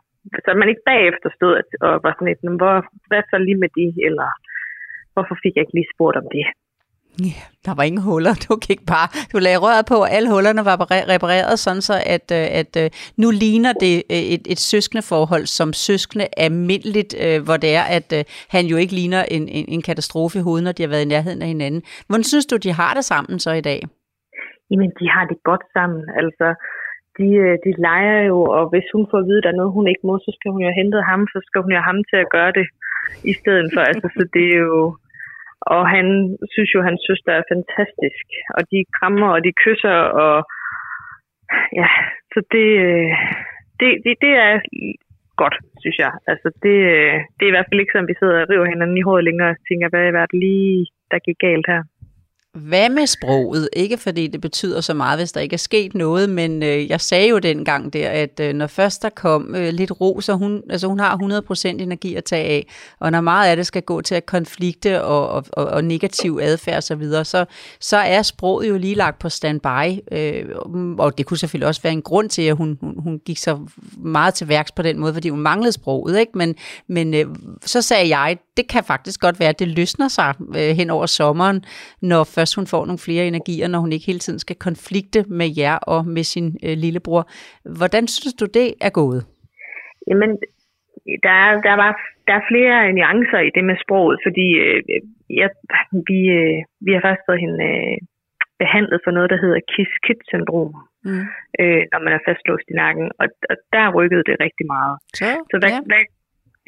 så 0.44 0.50
man 0.60 0.68
ikke 0.72 0.88
bagefter 0.92 1.28
stod 1.38 1.54
og 1.86 1.92
var 2.04 2.12
sådan 2.12 2.28
lidt, 2.30 2.42
hvor, 2.62 2.74
hvad 3.08 3.22
så 3.30 3.36
lige 3.46 3.62
med 3.62 3.70
de, 3.78 3.86
eller 4.08 4.28
hvorfor 5.14 5.36
fik 5.42 5.54
jeg 5.54 5.62
ikke 5.64 5.76
lige 5.78 5.92
spurgt 5.94 6.16
om 6.22 6.28
det? 6.36 6.46
Ja, 7.28 7.42
der 7.66 7.74
var 7.74 7.82
ingen 7.82 8.02
huller. 8.02 8.34
Du 8.48 8.52
gik 8.68 8.80
bare, 8.92 9.08
du 9.32 9.38
lagde 9.38 9.62
røret 9.64 9.86
på, 9.92 9.96
og 10.04 10.10
alle 10.16 10.28
hullerne 10.34 10.64
var 10.64 10.76
repareret, 11.14 11.58
sådan 11.58 11.82
så 11.90 11.96
at, 12.16 12.26
øh, 12.38 12.46
at, 12.60 12.76
at 12.76 12.84
øh, 12.84 12.90
nu 13.22 13.28
ligner 13.30 13.72
det 13.84 13.94
øh, 14.14 14.24
et, 14.34 14.44
et 14.52 14.60
søskende 14.70 15.02
forhold 15.12 15.46
som 15.58 15.72
søskende 15.72 16.26
almindeligt, 16.36 17.12
hvor 17.46 17.56
det 17.64 17.70
er, 17.80 17.84
at 17.98 18.08
han 18.54 18.64
jo 18.72 18.76
ikke 18.76 18.94
ligner 18.94 19.22
en, 19.36 19.48
en, 19.48 19.64
en 19.68 19.82
katastrofe 19.82 20.38
i 20.38 20.42
hovedet, 20.42 20.64
når 20.64 20.72
de 20.72 20.82
har 20.82 20.90
været 20.90 21.04
i 21.04 21.12
nærheden 21.14 21.42
af 21.42 21.48
hinanden. 21.48 21.82
Hvordan 22.08 22.24
synes 22.24 22.46
du, 22.46 22.56
de 22.56 22.72
har 22.72 22.94
det 22.94 23.04
sammen 23.04 23.38
så 23.38 23.52
i 23.52 23.60
dag? 23.70 23.80
Jamen, 24.70 24.90
de 25.00 25.06
har 25.14 25.24
det 25.30 25.38
godt 25.50 25.64
sammen. 25.76 26.02
Altså, 26.22 26.46
de, 27.18 27.28
øh, 27.44 27.56
de 27.64 27.70
leger 27.86 28.20
jo, 28.30 28.38
og 28.56 28.64
hvis 28.72 28.88
hun 28.94 29.04
får 29.10 29.18
at 29.20 29.26
vide, 29.28 29.40
at 29.40 29.44
der 29.44 29.52
er 29.52 29.60
noget, 29.60 29.76
hun 29.78 29.88
ikke 29.92 30.06
må, 30.08 30.14
så 30.18 30.30
skal 30.36 30.50
hun 30.54 30.62
jo 30.66 30.70
hente 30.80 30.98
ham, 31.10 31.22
så 31.34 31.38
skal 31.46 31.62
hun 31.62 31.72
jo 31.72 31.78
have 31.78 31.90
ham 31.92 32.02
til 32.10 32.18
at 32.22 32.32
gøre 32.36 32.52
det 32.58 32.66
i 33.30 33.32
stedet 33.40 33.66
for. 33.74 33.80
Altså, 33.90 34.06
så 34.16 34.22
det 34.34 34.46
er 34.54 34.60
jo... 34.68 34.82
Og 35.74 35.82
han 35.94 36.06
synes 36.52 36.70
jo, 36.74 36.78
at 36.80 36.88
hans 36.88 37.02
søster 37.08 37.32
er 37.32 37.50
fantastisk. 37.54 38.26
Og 38.56 38.62
de 38.70 38.78
krammer, 38.96 39.28
og 39.36 39.40
de 39.46 39.52
kysser, 39.64 39.98
og 40.24 40.34
ja, 41.80 41.88
så 42.32 42.38
det, 42.54 42.68
øh, 42.86 43.12
det, 43.80 43.88
det, 44.04 44.12
det 44.24 44.32
er 44.46 44.52
godt, 45.42 45.56
synes 45.82 45.98
jeg. 46.04 46.12
Altså, 46.30 46.48
det, 46.64 46.76
øh, 46.94 47.16
det 47.36 47.42
er 47.44 47.50
i 47.50 47.56
hvert 47.56 47.68
fald 47.68 47.80
ikke 47.80 47.94
sådan, 47.94 48.12
vi 48.12 48.18
sidder 48.18 48.36
og 48.42 48.50
river 48.50 48.72
hinanden 48.72 48.98
i 48.98 49.06
håret 49.06 49.24
længere 49.24 49.50
og 49.54 49.60
tænker, 49.68 49.88
hvad 49.88 50.22
er 50.22 50.26
det 50.32 50.40
lige, 50.46 50.86
der 51.10 51.18
gik 51.26 51.38
galt 51.46 51.66
her? 51.72 51.82
Hvad 52.54 52.88
med 52.88 53.06
sproget? 53.06 53.68
Ikke 53.72 53.96
fordi 53.96 54.26
det 54.26 54.40
betyder 54.40 54.80
så 54.80 54.94
meget, 54.94 55.18
hvis 55.18 55.32
der 55.32 55.40
ikke 55.40 55.54
er 55.54 55.58
sket 55.58 55.94
noget, 55.94 56.30
men 56.30 56.62
øh, 56.62 56.90
jeg 56.90 57.00
sagde 57.00 57.28
jo 57.28 57.38
dengang 57.38 57.92
der, 57.92 58.08
at 58.08 58.40
øh, 58.40 58.54
når 58.54 58.66
først 58.66 59.02
der 59.02 59.08
kom 59.08 59.54
øh, 59.54 59.72
lidt 59.72 60.00
ro, 60.00 60.20
så 60.20 60.32
hun, 60.32 60.62
altså 60.70 60.86
hun 60.86 61.00
har 61.00 61.16
100% 61.16 61.68
energi 61.68 62.14
at 62.14 62.24
tage 62.24 62.44
af, 62.44 62.66
og 63.00 63.12
når 63.12 63.20
meget 63.20 63.50
af 63.50 63.56
det 63.56 63.66
skal 63.66 63.82
gå 63.82 64.00
til 64.00 64.14
at 64.14 64.26
konflikte 64.26 65.02
og, 65.02 65.28
og, 65.28 65.44
og, 65.52 65.64
og 65.64 65.84
negativ 65.84 66.38
adfærd 66.42 66.78
osv., 66.78 67.02
så, 67.04 67.24
så, 67.24 67.44
så 67.80 67.96
er 67.96 68.22
sproget 68.22 68.68
jo 68.68 68.76
lige 68.76 68.94
lagt 68.94 69.18
på 69.18 69.28
standby, 69.28 70.00
øh, 70.12 70.44
og 70.98 71.18
det 71.18 71.26
kunne 71.26 71.38
selvfølgelig 71.38 71.68
også 71.68 71.82
være 71.82 71.92
en 71.92 72.02
grund 72.02 72.28
til, 72.28 72.42
at 72.42 72.56
hun, 72.56 72.78
hun, 72.80 72.94
hun 72.98 73.20
gik 73.26 73.38
så 73.38 73.58
meget 73.96 74.34
til 74.34 74.48
værks 74.48 74.72
på 74.72 74.82
den 74.82 74.98
måde, 74.98 75.14
fordi 75.14 75.28
hun 75.28 75.40
manglede 75.40 75.72
sproget, 75.72 76.18
ikke? 76.20 76.32
men, 76.34 76.54
men 76.88 77.14
øh, 77.14 77.26
så 77.64 77.82
sagde 77.82 78.18
jeg, 78.18 78.38
det 78.56 78.68
kan 78.68 78.84
faktisk 78.84 79.20
godt 79.20 79.40
være, 79.40 79.48
at 79.48 79.58
det 79.58 79.68
løsner 79.68 80.08
sig 80.08 80.34
øh, 80.56 80.76
hen 80.76 80.90
over 80.90 81.06
sommeren, 81.06 81.64
når 82.00 82.24
først 82.24 82.43
hun 82.58 82.66
får 82.72 82.82
nogle 82.88 83.04
flere 83.06 83.24
energier, 83.32 83.68
når 83.68 83.80
hun 83.84 83.92
ikke 83.92 84.06
hele 84.06 84.22
tiden 84.24 84.38
skal 84.38 84.56
konflikte 84.68 85.20
med 85.40 85.48
jer 85.60 85.76
og 85.94 86.00
med 86.16 86.24
sin 86.32 86.46
øh, 86.66 86.76
lillebror. 86.84 87.22
Hvordan 87.78 88.04
synes 88.16 88.34
du, 88.40 88.46
det 88.58 88.68
er 88.86 88.92
gået? 89.00 89.20
Jamen, 90.08 90.30
der 91.26 91.34
er, 91.44 91.52
der, 91.68 91.76
var, 91.82 91.90
der 92.26 92.34
er 92.40 92.48
flere 92.50 92.92
nuancer 92.98 93.40
i 93.48 93.50
det 93.56 93.64
med 93.70 93.76
sproget, 93.84 94.18
fordi 94.26 94.46
øh, 94.64 94.82
jeg, 95.40 95.50
vi, 96.08 96.20
øh, 96.38 96.58
vi 96.86 96.90
har 96.94 97.02
faktisk 97.04 97.26
fået 97.28 97.44
hende 97.44 97.60
øh, 97.72 97.96
behandlet 98.62 98.98
for 99.04 99.12
noget, 99.16 99.30
der 99.32 99.42
hedder 99.44 99.60
kiss-kit-syndrom, 99.72 100.70
mm. 101.06 101.24
øh, 101.60 101.82
når 101.92 102.00
man 102.04 102.12
er 102.16 102.22
fastlåst 102.28 102.66
i 102.72 102.74
nakken, 102.82 103.06
og, 103.20 103.26
og 103.50 103.56
der 103.74 103.94
rykkede 103.98 104.24
det 104.28 104.36
rigtig 104.46 104.66
meget. 104.74 104.94
Så, 105.18 105.28
så 105.50 105.56
hvad, 105.60 105.72
ja. 105.76 105.80
hvad, 105.90 106.04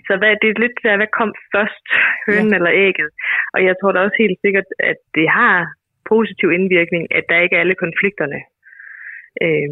så 0.07 0.13
hvad, 0.21 0.33
det 0.43 0.49
er 0.49 0.63
lidt 0.65 0.79
hvad 0.83 1.11
kom 1.19 1.31
først, 1.55 1.87
hønen 2.27 2.53
ja. 2.53 2.57
eller 2.59 2.73
ægget? 2.87 3.11
Og 3.55 3.61
jeg 3.69 3.75
tror 3.77 3.93
da 3.93 3.99
også 4.01 4.19
helt 4.25 4.39
sikkert, 4.45 4.69
at 4.91 4.99
det 5.15 5.29
har 5.39 5.57
positiv 6.13 6.49
indvirkning, 6.59 7.03
at 7.19 7.25
der 7.29 7.39
ikke 7.41 7.57
er 7.57 7.61
alle 7.61 7.83
konflikterne. 7.85 8.41
Øh, 9.45 9.71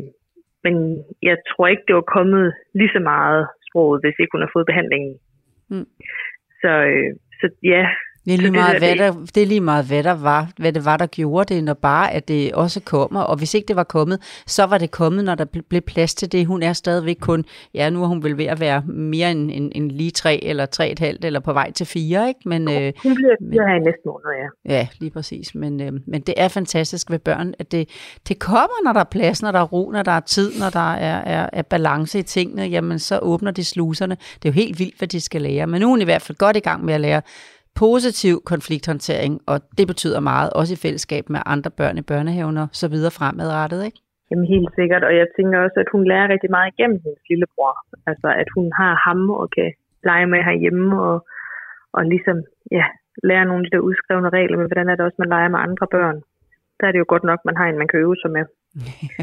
men 0.64 0.74
jeg 1.22 1.36
tror 1.48 1.66
ikke, 1.66 1.86
det 1.88 1.94
var 1.94 2.12
kommet 2.16 2.54
lige 2.74 2.94
så 2.96 3.00
meget 3.12 3.42
sproget, 3.68 4.02
hvis 4.02 4.16
ikke 4.18 4.34
hun 4.34 4.44
har 4.44 4.52
fået 4.52 4.70
behandlingen. 4.70 5.14
Mm. 5.70 5.88
Så, 6.62 6.72
øh, 6.92 7.10
så 7.40 7.46
ja, 7.62 7.84
det 8.24 8.34
er, 8.34 8.38
lige 8.38 8.50
meget, 8.50 8.78
hvad 8.78 8.96
der, 8.96 9.12
det 9.34 9.42
er 9.42 9.46
lige 9.46 9.60
meget, 9.60 9.84
hvad 9.84 10.02
der 10.02 10.12
var, 10.12 10.50
hvad 10.56 10.72
det 10.72 10.84
var, 10.84 10.96
der 10.96 11.06
gjorde 11.06 11.54
det, 11.54 11.64
når 11.64 11.74
bare 11.74 12.12
at 12.12 12.28
det 12.28 12.52
også 12.52 12.80
kommer. 12.80 13.20
Og 13.20 13.36
hvis 13.36 13.54
ikke 13.54 13.68
det 13.68 13.76
var 13.76 13.84
kommet, 13.84 14.42
så 14.46 14.64
var 14.64 14.78
det 14.78 14.90
kommet, 14.90 15.24
når 15.24 15.34
der 15.34 15.44
blev 15.68 15.80
plads 15.80 16.14
til 16.14 16.32
det. 16.32 16.46
Hun 16.46 16.62
er 16.62 16.72
stadigvæk 16.72 17.16
kun, 17.20 17.44
ja, 17.74 17.90
nu 17.90 18.02
er 18.02 18.06
hun 18.06 18.22
vel 18.22 18.38
ved 18.38 18.44
at 18.44 18.60
være 18.60 18.82
mere 18.86 19.30
end, 19.30 19.50
end, 19.50 19.72
end 19.74 19.90
lige 19.90 20.10
tre 20.10 20.44
eller 20.44 20.66
tre 20.66 20.90
et 20.90 20.98
halvt, 20.98 21.24
eller 21.24 21.40
på 21.40 21.52
vej 21.52 21.72
til 21.72 21.86
fire, 21.86 22.28
ikke? 22.28 22.40
Men, 22.46 22.68
øh, 22.68 22.92
hun 23.02 23.14
bliver 23.14 23.36
fire 23.52 23.68
her 23.68 23.74
i 23.74 23.78
næste 23.78 24.00
måned, 24.06 24.24
ja. 24.64 24.74
Ja, 24.74 24.88
lige 25.00 25.10
præcis. 25.10 25.54
Men, 25.54 25.80
øh, 25.80 25.92
men 26.06 26.20
det 26.20 26.34
er 26.36 26.48
fantastisk 26.48 27.10
ved 27.10 27.18
børn, 27.18 27.54
at 27.58 27.72
det, 27.72 27.88
det 28.28 28.38
kommer, 28.38 28.84
når 28.84 28.92
der 28.92 29.00
er 29.00 29.04
plads, 29.04 29.42
når 29.42 29.52
der 29.52 29.58
er 29.58 29.64
ro, 29.64 29.90
når 29.90 30.02
der 30.02 30.12
er 30.12 30.20
tid, 30.20 30.52
når 30.58 30.70
der 30.70 30.92
er, 30.94 31.42
er, 31.42 31.48
er 31.52 31.62
balance 31.62 32.18
i 32.18 32.22
tingene, 32.22 32.62
jamen 32.62 32.98
så 32.98 33.18
åbner 33.18 33.50
de 33.50 33.64
sluserne. 33.64 34.14
Det 34.14 34.48
er 34.48 34.52
jo 34.52 34.52
helt 34.52 34.78
vildt, 34.78 34.98
hvad 34.98 35.08
de 35.08 35.20
skal 35.20 35.42
lære. 35.42 35.66
Men 35.66 35.80
nu 35.80 35.86
er 35.86 35.90
hun 35.90 36.00
i 36.00 36.04
hvert 36.04 36.22
fald 36.22 36.38
godt 36.38 36.56
i 36.56 36.60
gang 36.60 36.84
med 36.84 36.94
at 36.94 37.00
lære 37.00 37.22
positiv 37.82 38.34
konflikthåndtering, 38.52 39.32
og 39.46 39.56
det 39.78 39.86
betyder 39.92 40.20
meget, 40.20 40.50
også 40.58 40.72
i 40.74 40.82
fællesskab 40.84 41.24
med 41.34 41.40
andre 41.46 41.70
børn 41.78 41.96
i 41.98 42.08
børnehaven 42.10 42.56
og 42.64 42.68
så 42.72 42.86
videre 42.94 43.12
fremadrettet, 43.18 43.80
ikke? 43.88 43.98
Jamen 44.30 44.46
helt 44.54 44.70
sikkert, 44.78 45.02
og 45.08 45.12
jeg 45.20 45.26
tænker 45.36 45.56
også, 45.64 45.78
at 45.84 45.88
hun 45.94 46.02
lærer 46.10 46.32
rigtig 46.34 46.50
meget 46.56 46.72
igennem 46.72 46.98
hendes 47.04 47.22
lillebror. 47.30 47.74
Altså, 48.10 48.28
at 48.42 48.48
hun 48.56 48.66
har 48.80 48.92
ham 49.06 49.20
og 49.40 49.46
kan 49.56 49.68
lege 50.08 50.26
med 50.32 50.40
herhjemme 50.48 50.86
og, 51.08 51.16
og 51.96 52.02
ligesom, 52.12 52.36
ja, 52.78 52.86
lære 53.28 53.44
nogle 53.48 53.60
af 53.62 53.64
de 53.66 53.74
der 53.74 53.86
udskrevne 53.88 54.28
regler, 54.38 54.56
men 54.58 54.68
hvordan 54.70 54.88
er 54.88 54.94
det 54.96 55.04
også, 55.04 55.18
man 55.18 55.32
leger 55.34 55.50
med 55.54 55.60
andre 55.66 55.86
børn? 55.96 56.18
Der 56.78 56.84
er 56.86 56.92
det 56.92 57.02
jo 57.02 57.08
godt 57.08 57.24
nok, 57.30 57.40
man 57.48 57.56
har 57.56 57.66
en, 57.66 57.78
man 57.82 57.88
kan 57.88 58.00
øve 58.04 58.16
sig 58.22 58.30
med. 58.36 58.44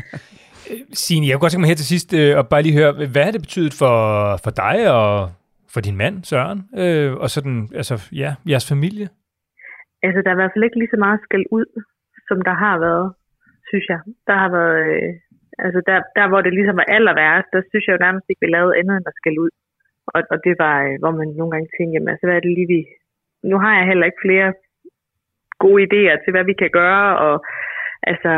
Signe, 1.04 1.28
jeg 1.28 1.34
kunne 1.34 1.44
godt 1.46 1.52
tænke 1.52 1.64
mig 1.64 1.74
her 1.74 1.82
til 1.82 1.92
sidst 1.94 2.10
øh, 2.20 2.38
og 2.40 2.44
bare 2.52 2.64
lige 2.64 2.78
høre, 2.80 2.92
hvad 3.14 3.24
har 3.26 3.32
det 3.32 3.46
betydet 3.48 3.74
for, 3.82 3.96
for 4.44 4.52
dig 4.64 4.78
og 4.98 5.12
for 5.74 5.82
din 5.88 5.98
mand, 6.02 6.16
Søren, 6.30 6.60
øh, 6.84 7.12
og 7.24 7.30
sådan, 7.36 7.60
altså, 7.80 7.96
ja, 8.24 8.30
jeres 8.50 8.68
familie? 8.74 9.08
Altså, 10.06 10.20
der 10.22 10.30
er 10.30 10.38
i 10.38 10.42
hvert 10.42 10.54
fald 10.54 10.68
ikke 10.68 10.80
lige 10.80 10.94
så 10.94 11.00
meget 11.06 11.20
skæld 11.26 11.46
ud, 11.58 11.68
som 12.28 12.38
der 12.48 12.56
har 12.64 12.76
været, 12.88 13.08
synes 13.70 13.86
jeg. 13.94 14.00
Der 14.30 14.36
har 14.42 14.50
været, 14.58 14.78
øh, 14.88 15.10
altså 15.66 15.80
der, 15.90 15.98
der, 16.18 16.26
hvor 16.30 16.42
det 16.42 16.54
ligesom 16.54 16.78
var 16.82 16.88
aller 16.96 17.16
værst, 17.22 17.50
der 17.54 17.62
synes 17.70 17.86
jeg 17.86 17.94
jo 17.96 18.06
nærmest 18.06 18.26
ikke, 18.28 18.44
vi 18.44 18.56
lavede 18.56 18.78
andet 18.80 18.96
end 18.98 19.12
at 19.12 19.20
skælde 19.20 19.42
ud. 19.46 19.52
Og, 20.16 20.22
og 20.34 20.38
det 20.46 20.54
var, 20.64 20.76
øh, 20.88 20.96
hvor 21.02 21.14
man 21.20 21.28
nogle 21.40 21.52
gange 21.54 21.70
tænkte, 21.70 21.94
jamen 21.94 22.12
altså, 22.14 22.26
hvad 22.26 22.38
er 22.38 22.46
det 22.46 22.54
lige, 22.58 22.72
vi... 22.76 22.82
Nu 23.52 23.56
har 23.64 23.74
jeg 23.78 23.86
heller 23.92 24.06
ikke 24.08 24.26
flere 24.28 24.50
gode 25.64 25.80
idéer 25.88 26.18
til, 26.20 26.32
hvad 26.34 26.46
vi 26.50 26.56
kan 26.62 26.72
gøre, 26.82 27.08
og 27.26 27.36
altså, 28.12 28.32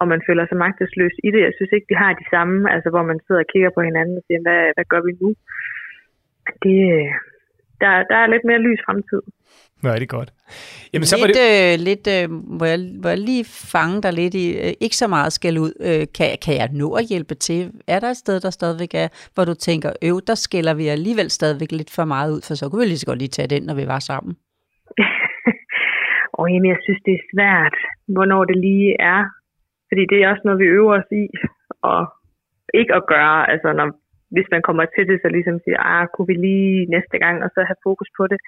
og 0.00 0.06
man 0.12 0.20
føler 0.26 0.44
sig 0.46 0.58
magtesløs 0.64 1.16
i 1.26 1.28
det. 1.34 1.42
Jeg 1.46 1.54
synes 1.56 1.72
ikke, 1.72 1.90
de 1.92 2.00
har 2.02 2.12
de 2.20 2.26
samme, 2.34 2.56
altså 2.74 2.88
hvor 2.90 3.04
man 3.10 3.18
sidder 3.20 3.42
og 3.44 3.50
kigger 3.52 3.70
på 3.74 3.82
hinanden 3.88 4.16
og 4.20 4.24
siger, 4.26 4.40
hvad, 4.46 4.62
hvad 4.76 4.86
gør 4.92 5.02
vi 5.08 5.12
nu? 5.22 5.30
Det, 6.64 6.78
der, 7.80 7.92
der 8.10 8.16
er 8.22 8.26
lidt 8.26 8.44
mere 8.44 8.58
lys 8.66 8.80
fremtid. 8.86 9.22
Det 9.82 10.02
er 10.02 10.16
godt. 10.18 10.30
Jamen, 10.92 11.06
så 11.06 11.16
lidt, 11.16 11.22
var 11.22 11.30
det... 11.40 11.50
øh, 11.56 11.74
lidt 11.88 12.04
øh, 12.16 12.24
hvor, 12.58 12.66
jeg, 12.72 12.78
hvor 13.00 13.10
jeg 13.14 13.18
lige 13.30 13.44
fange 13.74 13.96
dig 14.04 14.12
lidt 14.20 14.34
i, 14.34 14.46
øh, 14.64 14.72
ikke 14.84 14.96
så 15.02 15.08
meget 15.08 15.32
skal 15.32 15.58
ud, 15.64 15.72
øh, 15.88 16.04
kan, 16.16 16.30
kan 16.44 16.54
jeg 16.60 16.68
nå 16.82 16.88
at 17.00 17.04
hjælpe 17.12 17.34
til? 17.34 17.60
Er 17.94 18.00
der 18.00 18.10
et 18.10 18.22
sted, 18.24 18.40
der 18.40 18.50
stadigvæk 18.50 18.92
er, 19.04 19.08
hvor 19.34 19.44
du 19.44 19.54
tænker, 19.54 19.90
øv, 20.08 20.16
der 20.26 20.34
skiller 20.34 20.74
vi 20.74 20.86
alligevel 20.96 21.30
stadigvæk 21.30 21.72
lidt 21.72 21.90
for 21.96 22.04
meget 22.14 22.30
ud, 22.34 22.40
for 22.46 22.54
så 22.54 22.64
kunne 22.68 22.82
vi 22.82 22.88
lige 22.88 23.02
så 23.02 23.10
godt 23.10 23.22
lige 23.22 23.36
tage 23.36 23.52
den, 23.54 23.62
når 23.62 23.74
vi 23.80 23.86
var 23.94 24.00
sammen? 24.10 24.32
og 26.38 26.44
jamen, 26.52 26.70
jeg 26.74 26.80
synes, 26.84 27.00
det 27.06 27.14
er 27.14 27.28
svært, 27.32 27.76
hvornår 28.14 28.42
det 28.50 28.58
lige 28.68 28.90
er. 29.14 29.22
Fordi 29.88 30.02
det 30.10 30.18
er 30.18 30.28
også 30.32 30.44
noget, 30.44 30.60
vi 30.64 30.68
øver 30.78 30.94
os 31.00 31.10
i, 31.22 31.24
og 31.82 32.00
ikke 32.74 32.94
at 32.94 33.06
gøre, 33.14 33.50
altså 33.52 33.68
når 33.72 33.88
hvis 34.34 34.48
man 34.54 34.62
kommer 34.68 34.84
til 34.94 35.04
det, 35.10 35.16
så 35.22 35.28
ligesom 35.36 35.56
siger, 35.64 35.78
ah, 35.92 36.04
kunne 36.12 36.28
vi 36.32 36.36
lige 36.46 36.86
næste 36.94 37.16
gang, 37.24 37.36
og 37.44 37.50
så 37.54 37.60
have 37.70 37.84
fokus 37.88 38.10
på 38.18 38.24
det. 38.32 38.38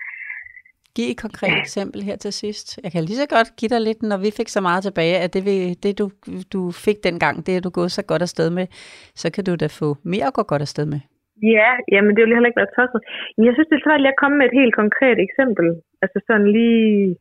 Giv 0.96 1.06
et 1.10 1.22
konkret 1.26 1.54
ja. 1.54 1.60
eksempel 1.64 2.00
her 2.08 2.16
til 2.24 2.32
sidst. 2.42 2.66
Jeg 2.84 2.90
kan 2.92 3.02
lige 3.04 3.22
så 3.22 3.28
godt 3.36 3.48
give 3.58 3.70
dig 3.74 3.80
lidt, 3.88 4.00
når 4.10 4.18
vi 4.24 4.30
fik 4.38 4.48
så 4.56 4.60
meget 4.68 4.82
tilbage, 4.84 5.16
at 5.24 5.30
det, 5.34 5.42
det 5.84 5.92
du, 6.00 6.06
du 6.54 6.60
fik 6.86 6.98
dengang, 7.08 7.34
det 7.46 7.52
er 7.56 7.62
du 7.66 7.70
gået 7.78 7.92
så 7.98 8.02
godt 8.10 8.22
afsted 8.26 8.48
med, 8.58 8.66
så 9.22 9.26
kan 9.34 9.44
du 9.44 9.52
da 9.62 9.66
få 9.80 9.88
mere 10.12 10.26
at 10.30 10.36
gå 10.38 10.42
godt 10.52 10.62
afsted 10.66 10.86
med. 10.92 11.00
Ja, 11.56 11.70
jamen 11.92 12.12
det 12.14 12.20
vil 12.22 12.36
heller 12.36 12.50
ikke 12.50 12.62
være 12.62 12.74
tosset. 12.76 13.00
Men 13.34 13.42
jeg 13.46 13.54
synes, 13.54 13.68
det 13.68 13.76
er 13.76 13.86
svært 13.86 14.00
lige 14.02 14.14
at 14.14 14.20
komme 14.22 14.36
med 14.38 14.46
et 14.46 14.58
helt 14.60 14.74
konkret 14.82 15.18
eksempel. 15.26 15.66
Altså 16.02 16.18
sådan 16.26 16.48
lige 16.58 17.16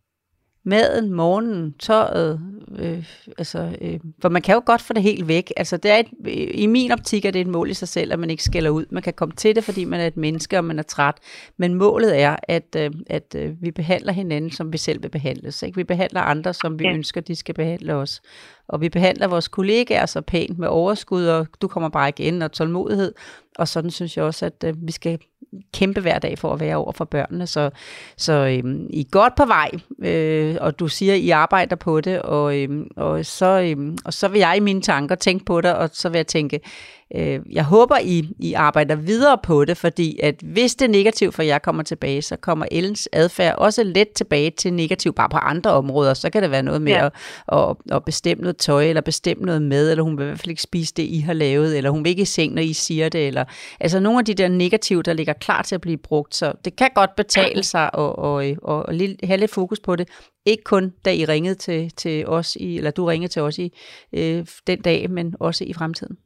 maden, 0.64 1.14
morgenen, 1.14 1.74
tøjet, 1.80 2.42
øh, 2.78 3.06
altså, 3.38 3.78
øh, 3.82 4.00
for 4.22 4.30
man 4.30 4.42
kan 4.42 4.56
jo 4.56 4.62
godt 4.66 4.82
få 4.82 4.94
det 4.94 5.04
helt 5.04 5.28
væk. 5.28 5.54
Altså, 5.58 5.78
det 5.78 5.92
er 5.92 5.96
et, 5.96 6.08
I 6.54 6.68
min 6.68 6.92
optik 6.92 7.26
er 7.26 7.32
det 7.32 7.42
et 7.42 7.48
mål 7.48 7.70
i 7.70 7.74
sig 7.74 7.88
selv, 7.88 8.14
at 8.14 8.20
man 8.20 8.30
ikke 8.30 8.44
skælder 8.44 8.70
ud. 8.70 8.86
Man 8.92 9.04
kan 9.04 9.14
komme 9.14 9.36
til 9.36 9.56
det, 9.56 9.64
fordi 9.64 9.86
man 9.86 10.00
er 10.00 10.08
et 10.08 10.18
menneske, 10.18 10.58
og 10.58 10.66
man 10.66 10.80
er 10.80 10.84
træt. 10.84 11.16
Men 11.58 11.74
målet 11.74 12.22
er, 12.22 12.36
at, 12.44 12.76
øh, 12.78 12.92
at 13.08 13.36
øh, 13.36 13.62
vi 13.62 13.72
behandler 13.72 14.14
hinanden, 14.14 14.52
som 14.52 14.74
vi 14.74 14.78
selv 14.78 15.04
vil 15.04 15.10
behandles. 15.10 15.64
Ikke? 15.64 15.76
Vi 15.76 15.84
behandler 15.84 16.22
andre, 16.22 16.54
som 16.54 16.80
vi 16.80 16.84
ja. 16.86 16.94
ønsker, 16.94 17.22
de 17.22 17.36
skal 17.36 17.56
behandle 17.56 17.94
os. 17.94 18.22
Og 18.70 18.82
vi 18.82 18.90
behandler 18.90 19.28
vores 19.28 19.48
kollegaer 19.48 20.06
så 20.06 20.22
pænt 20.22 20.60
med 20.60 20.68
overskud, 20.68 21.26
og 21.26 21.48
du 21.62 21.68
kommer 21.68 21.90
bare 21.90 22.10
igen, 22.10 22.42
og 22.42 22.52
tålmodighed. 22.52 23.14
Og 23.58 23.68
sådan 23.68 23.92
synes 23.92 24.18
jeg 24.18 24.26
også, 24.26 24.46
at 24.46 24.64
øh, 24.66 24.74
vi 24.88 24.92
skal 24.92 25.20
kæmpe 25.74 26.02
hver 26.02 26.20
dag 26.20 26.38
for 26.38 26.54
at 26.54 26.60
være 26.60 26.76
over 26.76 26.92
for 26.92 27.06
børnene. 27.06 27.48
Så, 27.48 27.70
så 28.18 28.34
øh, 28.34 28.76
I 28.90 29.00
er 29.00 29.10
godt 29.12 29.36
på 29.36 29.46
vej, 29.46 29.72
øh, 30.02 30.58
og 30.62 30.80
du 30.80 30.88
siger, 30.88 31.14
at 31.14 31.20
I 31.20 31.30
arbejder 31.30 31.76
på 31.76 32.02
det, 32.02 32.22
og, 32.22 32.58
øh, 32.58 32.86
og, 32.96 33.26
så, 33.26 33.62
øh, 33.62 33.98
og 34.06 34.14
så 34.14 34.28
vil 34.28 34.40
jeg 34.40 34.58
i 34.58 34.60
mine 34.60 34.82
tanker 34.82 35.16
tænke 35.16 35.46
på 35.46 35.62
det, 35.62 35.74
og 35.74 35.90
så 35.94 36.10
vil 36.10 36.18
jeg 36.20 36.28
tænke, 36.28 36.60
Øh, 37.16 37.40
jeg 37.52 37.64
håber, 37.64 37.98
I, 38.04 38.30
I 38.40 38.54
arbejder 38.54 38.96
videre 38.96 39.38
på 39.44 39.66
det, 39.66 39.78
fordi 39.78 40.20
at 40.24 40.36
hvis 40.42 40.76
det 40.76 40.86
er 40.86 40.90
negativt 40.90 41.36
for 41.36 41.44
jer 41.44 41.58
kommer 41.60 41.84
tilbage, 41.84 42.22
så 42.22 42.36
kommer 42.36 42.66
Ellens 42.72 43.10
adfærd 43.12 43.56
også 43.58 43.84
let 43.84 44.10
tilbage 44.10 44.52
til 44.58 44.74
negativ, 44.74 45.14
bare 45.14 45.30
på 45.30 45.38
andre 45.38 45.72
områder. 45.72 46.14
Så 46.14 46.30
kan 46.30 46.44
det 46.44 46.52
være 46.52 46.64
noget 46.64 46.82
med 46.82 46.92
ja. 46.92 47.06
at, 47.06 47.12
at, 47.52 47.76
at 47.92 48.06
bestemme 48.06 48.42
noget 48.42 48.58
tøj, 48.58 48.84
eller 48.84 49.02
bestemme 49.02 49.46
noget 49.46 49.62
med, 49.62 49.92
eller 49.92 50.04
hun 50.04 50.18
vil 50.18 50.24
i 50.24 50.28
hvert 50.28 50.40
fald 50.40 50.50
ikke 50.50 50.62
spise 50.62 50.94
det, 50.98 51.04
I 51.04 51.20
har 51.20 51.34
lavet, 51.34 51.78
eller 51.78 51.90
hun 51.90 52.04
vil 52.04 52.10
ikke 52.10 52.22
i 52.22 52.26
seng, 52.26 52.54
når 52.54 52.62
I 52.62 52.74
siger 52.74 53.10
det. 53.10 53.28
Eller, 53.28 53.46
altså 53.80 54.00
nogle 54.00 54.20
af 54.20 54.26
de 54.26 54.34
der 54.34 54.48
negative, 54.48 55.04
der 55.04 55.14
ligger 55.14 55.34
klar 55.34 55.62
til 55.62 55.76
at 55.76 55.82
blive 55.82 55.98
brugt. 55.98 56.36
Så 56.36 56.54
det 56.66 56.76
kan 56.76 56.90
godt 56.96 57.16
betale 57.16 57.64
sig 57.64 57.84
at, 57.84 57.90
og, 57.94 58.20
og, 58.64 58.86
og 58.86 58.96
have 59.24 59.38
lidt 59.38 59.52
fokus 59.52 59.80
på 59.80 59.96
det. 59.96 60.10
Ikke 60.46 60.64
kun 60.64 60.94
da 61.06 61.14
I 61.14 61.26
ringede 61.26 61.56
til, 61.56 61.92
til 61.98 62.28
os, 62.28 62.56
i, 62.56 62.78
eller 62.78 62.92
du 62.92 63.06
ringede 63.06 63.32
til 63.32 63.42
os 63.42 63.58
i 63.58 63.74
øh, 64.14 64.46
den 64.68 64.82
dag, 64.82 65.10
men 65.10 65.36
også 65.40 65.64
i 65.64 65.74
fremtiden. 65.74 66.18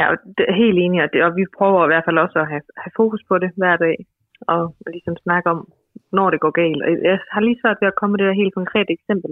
Ja, 0.00 0.06
det 0.36 0.44
er 0.48 0.56
helt 0.64 0.78
enig, 0.84 0.98
og, 1.04 1.08
det, 1.12 1.18
og 1.26 1.32
vi 1.38 1.44
prøver 1.58 1.84
i 1.84 1.90
hvert 1.90 2.06
fald 2.06 2.18
også 2.24 2.38
at 2.42 2.48
have, 2.52 2.64
have 2.84 2.94
fokus 3.00 3.22
på 3.28 3.34
det 3.42 3.50
hver 3.60 3.76
dag, 3.76 3.96
og 4.52 4.60
ligesom 4.94 5.16
snakke 5.24 5.46
om, 5.54 5.58
når 6.12 6.30
det 6.30 6.40
går 6.40 6.52
galt. 6.62 6.82
Og 6.84 6.90
jeg 7.10 7.18
har 7.32 7.40
lige 7.40 7.60
svært 7.62 7.78
ved 7.80 7.88
at 7.88 7.98
komme 7.98 8.12
med 8.12 8.18
det 8.18 8.26
her 8.28 8.42
helt 8.42 8.54
konkrete 8.60 8.90
eksempel. 8.98 9.30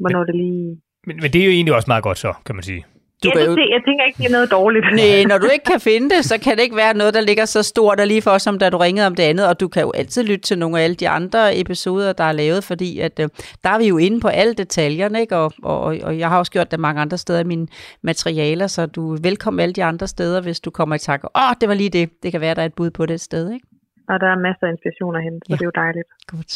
Hvornår 0.00 0.22
men, 0.22 0.26
det 0.28 0.34
lige... 0.44 0.68
Men, 1.06 1.16
men 1.22 1.28
det 1.32 1.40
er 1.40 1.48
jo 1.48 1.54
egentlig 1.56 1.74
også 1.74 1.90
meget 1.92 2.06
godt 2.08 2.18
så, 2.18 2.32
kan 2.46 2.54
man 2.54 2.62
sige. 2.70 2.84
Du 3.24 3.38
ja, 3.38 3.46
det, 3.60 3.66
jeg 3.76 3.82
tænker 3.86 4.04
ikke, 4.08 4.18
det 4.18 4.26
er 4.26 4.30
noget 4.38 4.50
dårligt. 4.50 4.84
Nej, 4.94 5.24
når 5.28 5.38
du 5.38 5.48
ikke 5.54 5.64
kan 5.64 5.80
finde 5.80 6.10
det, 6.14 6.24
så 6.24 6.40
kan 6.44 6.56
det 6.56 6.62
ikke 6.62 6.76
være 6.76 6.94
noget, 6.94 7.14
der 7.14 7.20
ligger 7.20 7.44
så 7.44 7.62
stort 7.62 8.00
og 8.00 8.06
lige 8.06 8.22
for, 8.22 8.38
som 8.38 8.58
da 8.58 8.70
du 8.70 8.78
ringede 8.78 9.06
om 9.06 9.14
det 9.14 9.22
andet. 9.22 9.48
Og 9.48 9.60
du 9.60 9.68
kan 9.68 9.82
jo 9.82 9.92
altid 9.94 10.22
lytte 10.22 10.44
til 10.48 10.58
nogle 10.58 10.78
af 10.78 10.84
alle 10.84 10.96
de 10.96 11.08
andre 11.08 11.58
episoder, 11.60 12.12
der 12.12 12.24
er 12.24 12.32
lavet, 12.32 12.64
fordi 12.64 13.00
at, 13.00 13.20
øh, 13.20 13.28
der 13.64 13.70
er 13.70 13.78
vi 13.78 13.88
jo 13.88 13.98
inde 13.98 14.20
på 14.20 14.28
alle 14.28 14.54
detaljerne, 14.54 15.20
ikke? 15.20 15.36
Og, 15.36 15.52
og, 15.62 15.80
og 16.02 16.18
jeg 16.18 16.28
har 16.28 16.38
også 16.38 16.52
gjort 16.52 16.70
det 16.70 16.80
mange 16.80 17.00
andre 17.00 17.18
steder 17.18 17.40
i 17.40 17.44
mine 17.44 17.66
materialer, 18.02 18.66
så 18.66 18.86
du 18.86 19.14
er 19.14 19.18
velkommen 19.22 19.60
alle 19.60 19.72
de 19.72 19.84
andre 19.84 20.06
steder, 20.06 20.40
hvis 20.42 20.60
du 20.60 20.70
kommer 20.70 20.94
i 20.94 20.98
tanke. 20.98 21.28
Åh, 21.36 21.42
oh, 21.42 21.54
det 21.60 21.68
var 21.68 21.74
lige 21.74 21.90
det. 21.90 22.22
Det 22.22 22.32
kan 22.32 22.40
være, 22.40 22.54
der 22.54 22.62
er 22.62 22.66
et 22.66 22.74
bud 22.74 22.90
på 22.90 23.06
det 23.06 23.20
sted, 23.20 23.52
ikke? 23.52 23.66
Og 24.08 24.20
der 24.20 24.26
er 24.26 24.38
masser 24.38 24.66
af 24.66 24.70
inspiration 24.70 25.16
at 25.16 25.22
hente, 25.22 25.40
så 25.46 25.50
ja. 25.50 25.54
det 25.54 25.62
er 25.62 25.70
jo 25.72 25.76
dejligt. 25.84 26.08
Godt. 26.26 26.52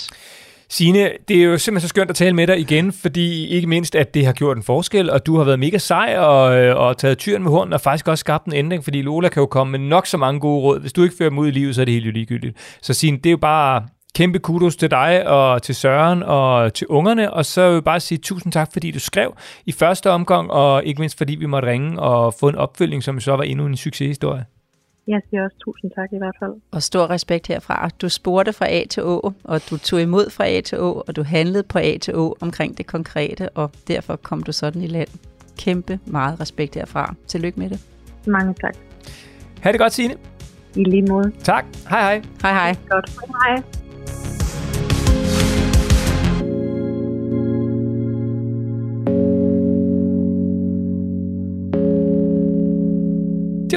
Sine, 0.71 1.11
det 1.29 1.37
er 1.37 1.45
jo 1.45 1.59
simpelthen 1.59 1.81
så 1.81 1.89
skønt 1.89 2.11
at 2.11 2.17
tale 2.17 2.37
med 2.37 2.47
dig 2.47 2.59
igen, 2.59 2.93
fordi 2.93 3.47
ikke 3.47 3.67
mindst, 3.67 3.95
at 3.95 4.15
det 4.15 4.27
har 4.27 4.33
gjort 4.33 4.57
en 4.57 4.63
forskel, 4.63 5.11
og 5.11 5.27
du 5.27 5.37
har 5.37 5.45
været 5.45 5.59
mega 5.59 5.79
sej 5.79 6.17
og, 6.19 6.59
øh, 6.59 6.77
og 6.77 6.97
taget 6.99 7.19
tyren 7.19 7.43
med 7.43 7.51
hånden, 7.51 7.73
og 7.73 7.81
faktisk 7.81 8.09
også 8.09 8.21
skabt 8.21 8.47
en 8.47 8.53
ændring, 8.53 8.85
fordi 8.85 9.03
Lola 9.03 9.29
kan 9.29 9.41
jo 9.41 9.47
komme 9.47 9.79
med 9.79 9.89
nok 9.89 10.07
så 10.07 10.17
mange 10.17 10.41
gode 10.41 10.63
råd. 10.63 10.81
Hvis 10.81 10.93
du 10.93 11.03
ikke 11.03 11.15
fører 11.19 11.29
dem 11.29 11.39
ud 11.39 11.49
i 11.49 11.51
livet, 11.51 11.75
så 11.75 11.81
er 11.81 11.85
det 11.85 11.95
helt 11.95 12.07
jo 12.07 12.11
ligegyldigt. 12.11 12.79
Så 12.83 12.95
Sine, 12.95 13.17
det 13.17 13.27
er 13.27 13.31
jo 13.31 13.37
bare 13.37 13.83
kæmpe 14.15 14.39
kudos 14.39 14.77
til 14.77 14.91
dig 14.91 15.27
og 15.27 15.63
til 15.63 15.75
Søren 15.75 16.23
og 16.23 16.75
til 16.75 16.87
ungerne, 16.87 17.33
og 17.33 17.47
så 17.47 17.67
vil 17.67 17.75
jeg 17.75 17.85
bare 17.85 18.01
sige 18.01 18.19
tusind 18.19 18.53
tak, 18.53 18.73
fordi 18.73 18.91
du 18.91 19.01
skrev 19.01 19.35
i 19.67 19.73
første 19.73 20.11
omgang, 20.11 20.51
og 20.51 20.85
ikke 20.85 21.01
mindst 21.01 21.19
fordi 21.19 21.35
vi 21.35 21.47
måtte 21.47 21.69
ringe 21.69 22.01
og 22.01 22.35
få 22.41 22.49
en 22.49 22.55
opfølging, 22.55 23.03
som 23.03 23.21
så 23.21 23.37
var 23.37 23.43
endnu 23.43 23.67
en 23.67 23.77
succeshistorie. 23.77 24.45
Jeg 25.09 25.21
siger 25.31 25.45
også 25.45 25.57
tusind 25.65 25.91
tak 25.91 26.13
i 26.13 26.19
hvert 26.19 26.37
fald. 26.39 26.53
Og 26.71 26.83
stor 26.83 27.11
respekt 27.11 27.47
herfra. 27.47 27.91
Du 28.03 28.09
spurgte 28.09 28.53
fra 28.53 28.67
A 28.69 28.85
til 28.91 29.03
Å, 29.03 29.33
og 29.45 29.61
du 29.71 29.79
tog 29.79 30.03
imod 30.03 30.31
fra 30.31 30.47
A 30.47 30.61
til 30.61 30.79
Å, 30.79 31.03
og 31.09 31.17
du 31.17 31.23
handlede 31.23 31.63
på 31.63 31.79
A 31.79 31.99
til 31.99 32.15
Å 32.15 32.37
omkring 32.41 32.79
det 32.79 32.87
konkrete, 32.87 33.49
og 33.55 33.71
derfor 33.89 34.17
kom 34.17 34.43
du 34.43 34.53
sådan 34.53 34.83
i 34.83 34.87
land. 34.87 35.09
Kæmpe 35.59 35.99
meget 36.07 36.41
respekt 36.41 36.75
herfra. 36.75 37.15
Tillykke 37.27 37.61
med 37.61 37.71
det. 37.71 37.81
Mange 38.27 38.55
tak. 38.55 38.77
Ha' 39.63 39.73
det 39.73 39.81
godt, 39.81 39.93
Signe. 39.93 40.15
I 40.77 40.85
lige 40.85 41.03
måde. 41.03 41.33
Tak. 41.45 41.65
Hej 41.91 42.01
hej. 42.01 42.23
Hej 42.43 42.53
hej. 42.53 42.77
Godt. 42.89 43.11
Hej. 43.45 43.63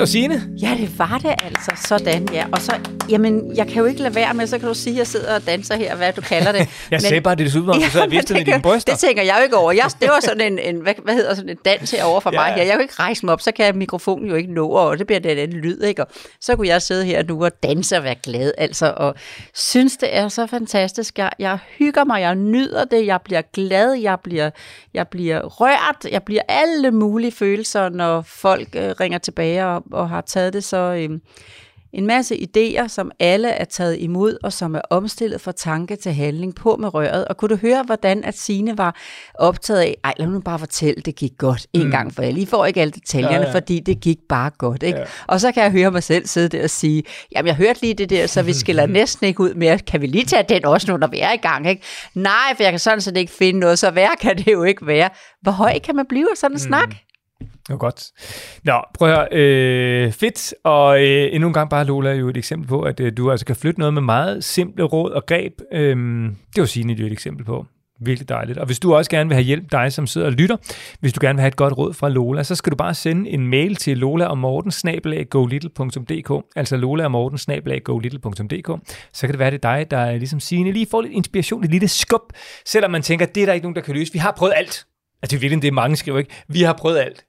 Det 0.02 0.08
var 0.08 0.12
Signe. 0.12 0.44
Ja, 0.62 0.78
det 0.80 1.00
var 1.00 1.20
det 1.24 1.36
altså. 1.46 1.72
Sådan, 1.88 2.28
ja. 2.34 2.46
Og 2.52 2.62
så, 2.62 2.72
jamen, 3.12 3.56
jeg 3.56 3.68
kan 3.68 3.78
jo 3.78 3.86
ikke 3.86 4.02
lade 4.02 4.16
være 4.16 4.34
med, 4.34 4.48
så 4.48 4.60
kan 4.60 4.68
du 4.68 4.74
sige, 4.74 4.94
at 4.94 4.98
jeg 4.98 5.08
sidder 5.08 5.36
og 5.36 5.48
danser 5.48 5.76
her, 5.76 5.96
hvad 5.96 6.14
du 6.14 6.22
kalder 6.22 6.52
det. 6.52 6.60
Jeg 6.68 6.68
men, 6.92 7.02
sagde 7.02 7.22
bare, 7.22 7.36
det 7.36 7.56
er 7.56 7.60
ud, 7.60 7.90
sad 7.92 8.02
og 8.02 8.12
viftede 8.12 8.40
med 8.40 8.46
dine 8.46 8.62
bryster. 8.62 8.94
Det 8.94 9.00
tænker 9.00 9.24
jeg 9.24 9.36
jo 9.38 9.44
ikke 9.44 9.58
over. 9.58 9.72
Jeg, 9.72 9.86
det 10.02 10.10
var 10.10 10.20
sådan 10.20 10.54
en, 10.54 10.60
en 10.60 10.82
hvad, 10.82 10.94
hvad 11.04 11.14
hedder 11.14 11.34
sådan 11.34 11.50
en 11.50 11.58
dans 11.66 11.92
herovre 11.92 12.22
for 12.22 12.32
ja. 12.34 12.40
mig 12.40 12.54
her. 12.54 12.58
Jeg 12.58 12.66
kan 12.66 12.76
jo 12.76 12.82
ikke 12.82 12.94
rejse 13.00 13.26
mig 13.26 13.34
op, 13.34 13.42
så 13.42 13.52
kan 13.52 13.78
mikrofonen 13.78 14.30
jo 14.30 14.36
ikke 14.36 14.54
nå, 14.54 14.70
og 14.70 14.98
det 14.98 15.08
bliver 15.08 15.20
det 15.20 15.44
en 15.44 15.54
lyd, 15.54 15.82
ikke? 15.82 16.06
Og 16.06 16.08
så 16.42 16.56
kunne 16.56 16.68
jeg 16.68 16.82
sidde 16.82 17.06
her 17.06 17.24
nu 17.24 17.46
og 17.46 17.64
danse 17.64 17.98
og 17.98 18.04
være 18.04 18.16
glad, 18.16 18.52
altså, 18.58 18.94
og 18.98 19.16
synes, 19.54 19.98
det 19.98 20.16
er 20.16 20.28
så 20.28 20.48
fantastisk. 20.48 21.18
Jeg, 21.18 21.32
jeg 21.40 21.58
hygger 21.78 22.04
mig, 22.04 22.22
jeg 22.22 22.36
nyder 22.36 22.86
det, 22.86 23.06
jeg 23.06 23.22
bliver 23.22 23.42
glad, 23.54 23.94
jeg 23.94 24.20
bliver, 24.24 24.50
jeg 24.94 25.08
bliver 25.08 25.42
rørt, 25.42 26.12
jeg 26.12 26.24
bliver 26.24 26.42
alle 26.48 26.92
mulige 26.92 27.32
følelser, 27.32 27.90
når 27.90 28.22
folk 28.22 28.68
øh, 28.76 28.92
ringer 29.00 29.18
tilbage 29.18 29.66
og, 29.66 29.84
og 29.92 30.10
har 30.10 30.22
taget 30.22 30.54
det 30.54 30.64
så... 30.64 30.78
Øh, 30.78 31.20
en 31.94 32.06
masse 32.06 32.36
idéer, 32.36 32.88
som 32.88 33.12
alle 33.20 33.50
er 33.50 33.66
taget 33.66 33.98
imod, 34.00 34.38
og 34.44 34.54
som 34.54 34.76
er 34.76 34.82
omstillet 34.90 35.42
fra 35.42 35.52
tanke 35.52 35.96
til 35.96 36.14
handling 36.14 36.56
på 36.56 36.76
med 36.76 36.94
røret. 36.94 37.26
Og 37.26 37.38
kunne 37.38 37.50
du 37.50 37.56
høre, 37.56 37.84
hvordan 37.84 38.24
at 38.24 38.38
Signe 38.38 38.78
var 38.78 38.96
optaget 39.34 39.80
af, 39.80 39.98
ej, 40.04 40.14
lad 40.18 40.28
nu 40.28 40.40
bare 40.40 40.60
fortælle, 40.60 41.02
det 41.02 41.16
gik 41.16 41.32
godt 41.38 41.68
en 41.74 41.84
mm. 41.84 41.92
gang 41.92 42.14
for 42.14 42.22
alle. 42.22 42.42
I 42.42 42.46
får 42.46 42.66
ikke 42.66 42.82
alle 42.82 42.92
detaljerne, 42.92 43.36
ja, 43.36 43.42
ja. 43.42 43.54
fordi 43.54 43.80
det 43.80 44.00
gik 44.02 44.18
bare 44.30 44.50
godt. 44.58 44.84
Ikke? 44.84 45.00
Ja. 45.00 45.06
Og 45.28 45.42
så 45.42 45.52
kan 45.52 45.64
jeg 45.64 45.72
høre 45.72 45.92
mig 45.92 46.04
selv 46.04 46.28
sidde 46.28 46.58
der 46.58 46.64
og 46.64 46.70
sige, 46.70 47.04
jamen 47.36 47.48
jeg 47.48 47.56
hørte 47.56 47.82
lige 47.82 47.94
det 47.94 48.10
der, 48.10 48.28
så 48.28 48.42
vi 48.42 48.54
skiller 48.54 48.86
næsten 49.02 49.28
ikke 49.28 49.40
ud 49.40 49.54
mere. 49.54 49.80
Kan 49.80 50.02
vi 50.02 50.08
lige 50.08 50.26
tage 50.26 50.44
den 50.50 50.66
også 50.66 50.92
nu, 50.92 50.98
når 50.98 51.08
vi 51.08 51.20
er 51.20 51.32
i 51.32 51.38
gang? 51.38 51.70
Ikke? 51.70 51.82
Nej, 52.16 52.56
for 52.56 52.64
jeg 52.64 52.72
kan 52.72 52.80
sådan 52.80 53.02
set 53.02 53.18
ikke 53.18 53.34
finde 53.34 53.60
noget, 53.60 53.80
så 53.80 53.92
værre 53.92 54.16
kan 54.22 54.38
det 54.38 54.48
jo 54.52 54.64
ikke 54.64 54.88
være. 54.88 55.10
Hvor 55.42 55.52
høj 55.52 55.80
kan 55.80 55.96
man 55.96 56.06
blive 56.10 56.28
af 56.32 56.38
sådan 56.38 56.52
en 56.52 56.56
mm. 56.56 56.68
snak? 56.68 56.96
Det 57.72 57.80
var 57.80 57.86
godt. 57.86 58.12
Nå, 58.64 58.82
prøv 58.94 59.10
at 59.10 59.16
høre. 59.16 59.28
Øh, 59.32 60.12
fedt. 60.12 60.54
Og 60.64 61.04
øh, 61.04 61.30
endnu 61.32 61.48
en 61.48 61.54
gang 61.54 61.70
bare, 61.70 61.86
Lola, 61.86 62.10
er 62.10 62.14
jo 62.14 62.30
et 62.30 62.38
eksempel 62.38 62.68
på, 62.68 62.82
at 62.82 63.00
øh, 63.00 63.18
du 63.18 63.32
altså 63.32 63.46
kan 63.46 63.56
flytte 63.56 63.80
noget 63.80 63.94
med 63.94 64.02
meget 64.02 64.44
simple 64.44 64.84
råd 64.84 65.12
og 65.12 65.26
greb. 65.26 65.54
Øh, 65.74 65.96
det 66.56 66.62
var 66.62 66.66
Signe 66.66 66.94
jo 66.94 67.06
et 67.06 67.12
eksempel 67.12 67.46
på. 67.46 67.66
Virkelig 68.06 68.30
dejligt. 68.30 68.58
Og 68.58 68.66
hvis 68.66 68.80
du 68.80 68.96
også 68.96 69.12
gerne 69.12 69.30
vil 69.30 69.36
have 69.36 69.44
hjælp, 69.44 69.72
dig 69.72 69.94
som 69.94 70.08
sidder 70.08 70.28
og 70.28 70.34
lytter, 70.34 70.58
hvis 71.00 71.14
du 71.14 71.20
gerne 71.22 71.36
vil 71.36 71.42
have 71.42 71.48
et 71.48 71.56
godt 71.56 71.78
råd 71.78 71.94
fra 71.94 72.10
Lola, 72.10 72.44
så 72.44 72.56
skal 72.56 72.72
du 72.72 72.76
bare 72.76 72.94
sende 72.94 73.30
en 73.30 73.48
mail 73.48 73.76
til 73.76 73.98
lola 73.98 74.26
og 74.26 74.38
morten 74.38 74.72
altså 76.56 76.78
lola 76.78 77.04
og 77.04 77.12
morten 77.12 77.38
så 77.38 79.22
kan 79.22 79.30
det 79.30 79.40
være, 79.40 79.52
det 79.52 79.66
er 79.66 79.76
dig, 79.76 79.92
der 79.92 80.08
øh, 80.08 80.16
ligesom 80.16 80.40
Signe 80.40 80.72
lige 80.72 80.88
får 80.92 81.02
lidt 81.02 81.14
inspiration, 81.14 81.64
et 81.64 81.72
lille 81.72 81.88
skub, 81.88 82.34
selvom 82.66 82.92
man 82.92 83.02
tænker, 83.02 83.26
det 83.26 83.42
er 83.42 83.46
der 83.46 83.54
ikke 83.54 83.66
nogen, 83.66 83.76
der 83.76 83.82
kan 83.82 83.96
løse. 83.96 84.14
Vi 84.14 84.20
har 84.20 84.34
prøvet 84.38 84.54
alt. 84.56 84.86
Altså, 85.22 85.32
det 85.32 85.34
er 85.36 85.40
virkelig 85.40 85.62
det, 85.62 85.74
mange 85.74 85.96
skriver, 85.96 86.20
ikke? 86.20 86.32
Vi 86.48 86.62
har 86.62 86.74
prøvet 86.74 86.98
alt. 86.98 87.26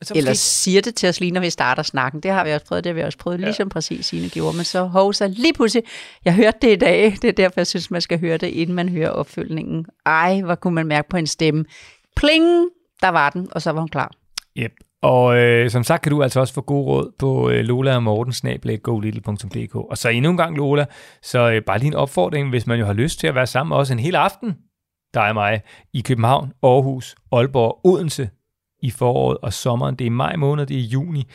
Yeah! 0.00 0.06
Altså, 0.08 0.14
Eller 0.14 0.30
måske... 0.30 0.40
siger 0.40 0.80
det 0.80 0.94
til 0.94 1.08
os 1.08 1.20
lige, 1.20 1.32
når 1.32 1.40
vi 1.40 1.50
starter 1.50 1.82
snakken. 1.82 2.20
Det 2.20 2.30
har 2.30 2.44
vi 2.44 2.50
også 2.50 2.66
prøvet, 2.66 2.84
det 2.84 2.90
har 2.90 2.94
vi 2.94 3.02
også 3.02 3.18
prøvet, 3.18 3.40
ja. 3.40 3.44
ligesom 3.44 3.68
præcis 3.68 4.06
Signe 4.06 4.28
gjorde. 4.28 4.56
Men 4.56 4.64
så 4.64 4.84
hovsa 4.84 5.26
lige 5.26 5.52
pludselig, 5.52 5.84
jeg 6.24 6.34
hørte 6.34 6.58
det 6.62 6.72
i 6.72 6.76
dag. 6.76 7.16
Det 7.22 7.28
er 7.28 7.32
derfor, 7.32 7.54
jeg 7.56 7.66
synes, 7.66 7.90
man 7.90 8.00
skal 8.00 8.20
høre 8.20 8.36
det, 8.36 8.46
inden 8.46 8.76
man 8.76 8.88
hører 8.88 9.10
opfølgningen. 9.10 9.86
Ej, 10.06 10.40
hvor 10.40 10.54
kunne 10.54 10.74
man 10.74 10.86
mærke 10.86 11.08
på 11.08 11.16
en 11.16 11.26
stemme. 11.26 11.64
Pling! 12.16 12.68
Der 13.02 13.08
var 13.08 13.30
den, 13.30 13.48
og 13.52 13.62
så 13.62 13.70
var 13.72 13.80
hun 13.80 13.88
klar. 13.88 14.10
Yep. 14.58 14.72
Og 15.02 15.36
øh, 15.36 15.70
som 15.70 15.84
sagt 15.84 16.02
kan 16.02 16.12
du 16.12 16.22
altså 16.22 16.40
også 16.40 16.54
få 16.54 16.60
god 16.60 16.86
råd 16.86 17.12
på 17.18 17.50
øh, 17.50 17.64
Lola 17.64 17.94
og 17.94 18.02
Morten. 18.02 18.32
Og 19.90 19.98
så 19.98 20.08
endnu 20.08 20.30
en 20.30 20.36
gang, 20.36 20.56
Lola, 20.56 20.86
så 21.22 21.50
øh, 21.50 21.62
bare 21.62 21.78
lige 21.78 21.86
en 21.86 21.94
opfordring, 21.94 22.48
hvis 22.50 22.66
man 22.66 22.78
jo 22.78 22.86
har 22.86 22.92
lyst 22.92 23.20
til 23.20 23.26
at 23.26 23.34
være 23.34 23.46
sammen 23.46 23.76
også 23.76 23.92
en 23.92 23.98
hel 23.98 24.14
aften, 24.14 24.56
dig 25.14 25.28
og 25.28 25.34
mig, 25.34 25.60
i 25.92 26.00
København, 26.00 26.52
Aarhus, 26.62 27.16
Aalborg, 27.32 27.80
Odense, 27.84 28.30
i 28.82 28.90
foråret 28.90 29.38
og 29.42 29.52
sommeren. 29.52 29.94
Det 29.94 30.06
er 30.06 30.10
maj 30.10 30.36
måned, 30.36 30.66
det 30.66 30.76
er 30.76 30.80
juni 30.80 31.26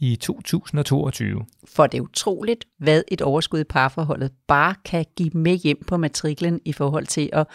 i 0.00 0.16
2022. 0.16 1.44
For 1.64 1.86
det 1.86 1.98
er 1.98 2.02
utroligt, 2.02 2.64
hvad 2.78 3.02
et 3.08 3.22
overskud 3.22 3.60
i 3.60 3.64
parforholdet 3.64 4.30
bare 4.48 4.74
kan 4.84 5.04
give 5.16 5.30
med 5.34 5.56
hjem 5.56 5.84
på 5.86 5.96
matriklen 5.96 6.60
i 6.64 6.72
forhold 6.72 7.06
til 7.06 7.30
at 7.32 7.46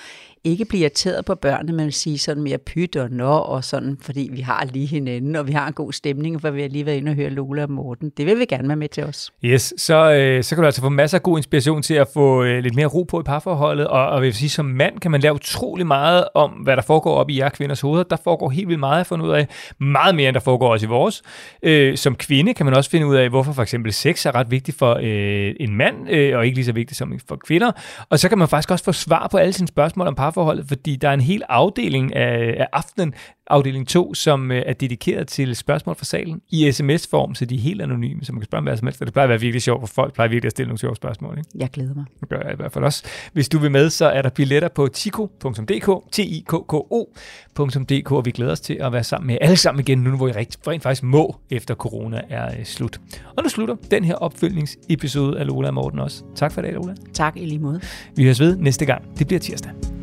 ikke 0.43 0.65
blive 0.65 0.81
irriteret 0.81 1.25
på 1.25 1.35
børnene, 1.35 1.73
men 1.73 1.91
sige 1.91 2.17
sådan 2.17 2.43
mere 2.43 2.57
pyt 2.57 2.95
og 2.95 3.11
nå 3.11 3.31
og 3.31 3.63
sådan, 3.63 3.97
fordi 4.01 4.29
vi 4.31 4.41
har 4.41 4.65
lige 4.73 4.85
hinanden, 4.85 5.35
og 5.35 5.47
vi 5.47 5.51
har 5.51 5.67
en 5.67 5.73
god 5.73 5.93
stemning, 5.93 6.41
for 6.41 6.51
vi 6.51 6.61
har 6.61 6.69
lige 6.69 6.85
været 6.85 6.97
inde 6.97 7.09
og 7.09 7.15
høre 7.15 7.29
Lola 7.29 7.63
og 7.63 7.71
Morten. 7.71 8.11
Det 8.17 8.25
vil 8.25 8.39
vi 8.39 8.45
gerne 8.45 8.67
være 8.67 8.77
med 8.77 8.89
til 8.89 9.03
os. 9.03 9.31
Yes, 9.43 9.73
så, 9.77 10.11
øh, 10.11 10.43
så 10.43 10.55
kan 10.55 10.61
du 10.61 10.65
altså 10.65 10.81
få 10.81 10.89
masser 10.89 11.17
af 11.17 11.23
god 11.23 11.37
inspiration 11.37 11.81
til 11.81 11.93
at 11.93 12.07
få 12.13 12.43
øh, 12.43 12.63
lidt 12.63 12.75
mere 12.75 12.85
ro 12.85 13.03
på 13.03 13.19
i 13.19 13.23
parforholdet, 13.23 13.87
og, 13.87 14.07
og 14.07 14.21
vil 14.21 14.33
sige, 14.33 14.49
som 14.49 14.65
mand 14.65 14.99
kan 14.99 15.11
man 15.11 15.21
lære 15.21 15.33
utrolig 15.33 15.87
meget 15.87 16.25
om, 16.33 16.51
hvad 16.51 16.75
der 16.75 16.83
foregår 16.83 17.13
op 17.15 17.29
i 17.29 17.39
jer 17.39 17.49
kvinders 17.49 17.81
hoveder. 17.81 18.03
Der 18.03 18.17
foregår 18.23 18.49
helt 18.49 18.67
vildt 18.67 18.79
meget 18.79 18.99
at 18.99 19.07
finde 19.07 19.25
ud 19.25 19.29
af. 19.29 19.47
Meget 19.79 20.15
mere, 20.15 20.27
end 20.27 20.33
der 20.33 20.39
foregår 20.39 20.71
også 20.71 20.85
i 20.85 20.89
vores. 20.89 21.23
Øh, 21.63 21.97
som 21.97 22.15
kvinde 22.15 22.34
kan 22.55 22.65
man 22.65 22.73
også 22.75 22.89
finde 22.89 23.07
ud 23.07 23.15
af, 23.15 23.29
hvorfor 23.29 23.53
for 23.53 23.61
eksempel 23.61 23.93
sex 23.93 24.25
er 24.25 24.35
ret 24.35 24.51
vigtigt 24.51 24.77
for 24.77 24.99
øh, 25.01 25.55
en 25.59 25.75
mand, 25.75 26.09
øh, 26.09 26.37
og 26.37 26.45
ikke 26.45 26.55
lige 26.55 26.65
så 26.65 26.71
vigtigt 26.71 26.97
som 26.97 27.19
for 27.27 27.35
kvinder. 27.35 27.71
Og 28.09 28.19
så 28.19 28.29
kan 28.29 28.37
man 28.37 28.47
faktisk 28.47 28.71
også 28.71 28.85
få 28.85 28.91
svar 28.91 29.27
på 29.31 29.37
alle 29.37 29.53
sine 29.53 29.67
spørgsmål 29.67 30.07
om 30.07 30.15
parforholdet, 30.15 30.65
fordi 30.67 30.95
der 30.95 31.09
er 31.09 31.13
en 31.13 31.21
hel 31.21 31.43
afdeling 31.49 32.15
af, 32.15 32.55
af 32.59 32.67
aftenen, 32.73 33.13
afdeling 33.47 33.87
2, 33.87 34.13
som 34.13 34.51
øh, 34.51 34.63
er 34.65 34.73
dedikeret 34.73 35.27
til 35.27 35.55
spørgsmål 35.55 35.95
fra 35.95 36.05
salen 36.05 36.41
i 36.49 36.71
sms-form, 36.71 37.35
så 37.35 37.45
de 37.45 37.55
er 37.55 37.59
helt 37.59 37.81
anonyme, 37.81 38.25
så 38.25 38.33
man 38.33 38.39
kan 38.39 38.45
spørge 38.45 38.59
om 38.59 38.63
hvad 38.63 38.77
som 38.77 38.87
helst. 38.87 38.99
Det 38.99 39.13
plejer 39.13 39.23
at 39.23 39.29
være 39.29 39.39
virkelig 39.39 39.61
sjovt, 39.61 39.81
for 39.81 39.87
folk 39.87 40.13
plejer 40.13 40.29
virkelig 40.29 40.47
at 40.47 40.51
stille 40.51 40.67
nogle 40.67 40.79
sjove 40.79 40.95
spørgsmål. 40.95 41.37
Ikke? 41.37 41.49
Jeg 41.55 41.69
glæder 41.69 41.93
mig. 41.93 42.05
Det 42.19 42.29
gør 42.29 42.41
jeg 42.41 42.53
i 42.53 42.55
hvert 42.55 42.71
fald 42.71 42.85
også. 42.85 43.03
Hvis 43.33 43.49
du 43.49 43.57
vil 43.57 43.71
med, 43.71 43.89
så 43.89 44.05
er 44.05 44.21
der 44.21 44.29
billetter 44.29 44.69
på 44.69 44.87
tiko.dk, 44.87 46.11
t 46.11 46.19
i 46.19 46.43
k 46.47 46.53
k 46.67 46.73
o.dk, 46.73 48.11
og 48.11 48.25
vi 48.25 48.31
glæder 48.31 48.51
os 48.51 48.59
til 48.59 48.73
at 48.73 48.93
være 48.93 49.03
sammen 49.03 49.27
med 49.27 49.37
alle 49.41 49.57
sammen 49.57 49.79
igen, 49.79 49.97
nu 49.97 50.17
hvor 50.17 50.27
I 50.27 50.31
rent, 50.31 50.57
rent 50.67 50.83
faktisk 50.83 51.03
må, 51.03 51.35
efter 51.49 51.75
corona 51.75 52.21
er 52.29 52.59
øh, 52.59 52.65
slut. 52.65 52.99
Og 53.37 53.43
nu 53.43 53.49
slutter 53.49 53.75
den 53.91 54.03
her 54.03 54.15
opfølgningsepisode 54.15 55.39
af 55.39 55.47
Lola 55.47 55.67
og 55.67 55.73
Morten 55.73 55.99
også. 55.99 56.23
Tak 56.35 56.51
for 56.51 56.61
i 56.61 56.63
dag, 56.63 56.73
Lola. 56.73 56.95
Tak 57.13 57.37
i 57.37 57.45
lige 57.45 57.59
måde. 57.59 57.81
Vi 58.15 58.23
høres 58.23 58.39
ved 58.39 58.57
næste 58.57 58.85
gang. 58.85 59.19
Det 59.19 59.27
bliver 59.27 59.39
tirsdag. 59.39 59.94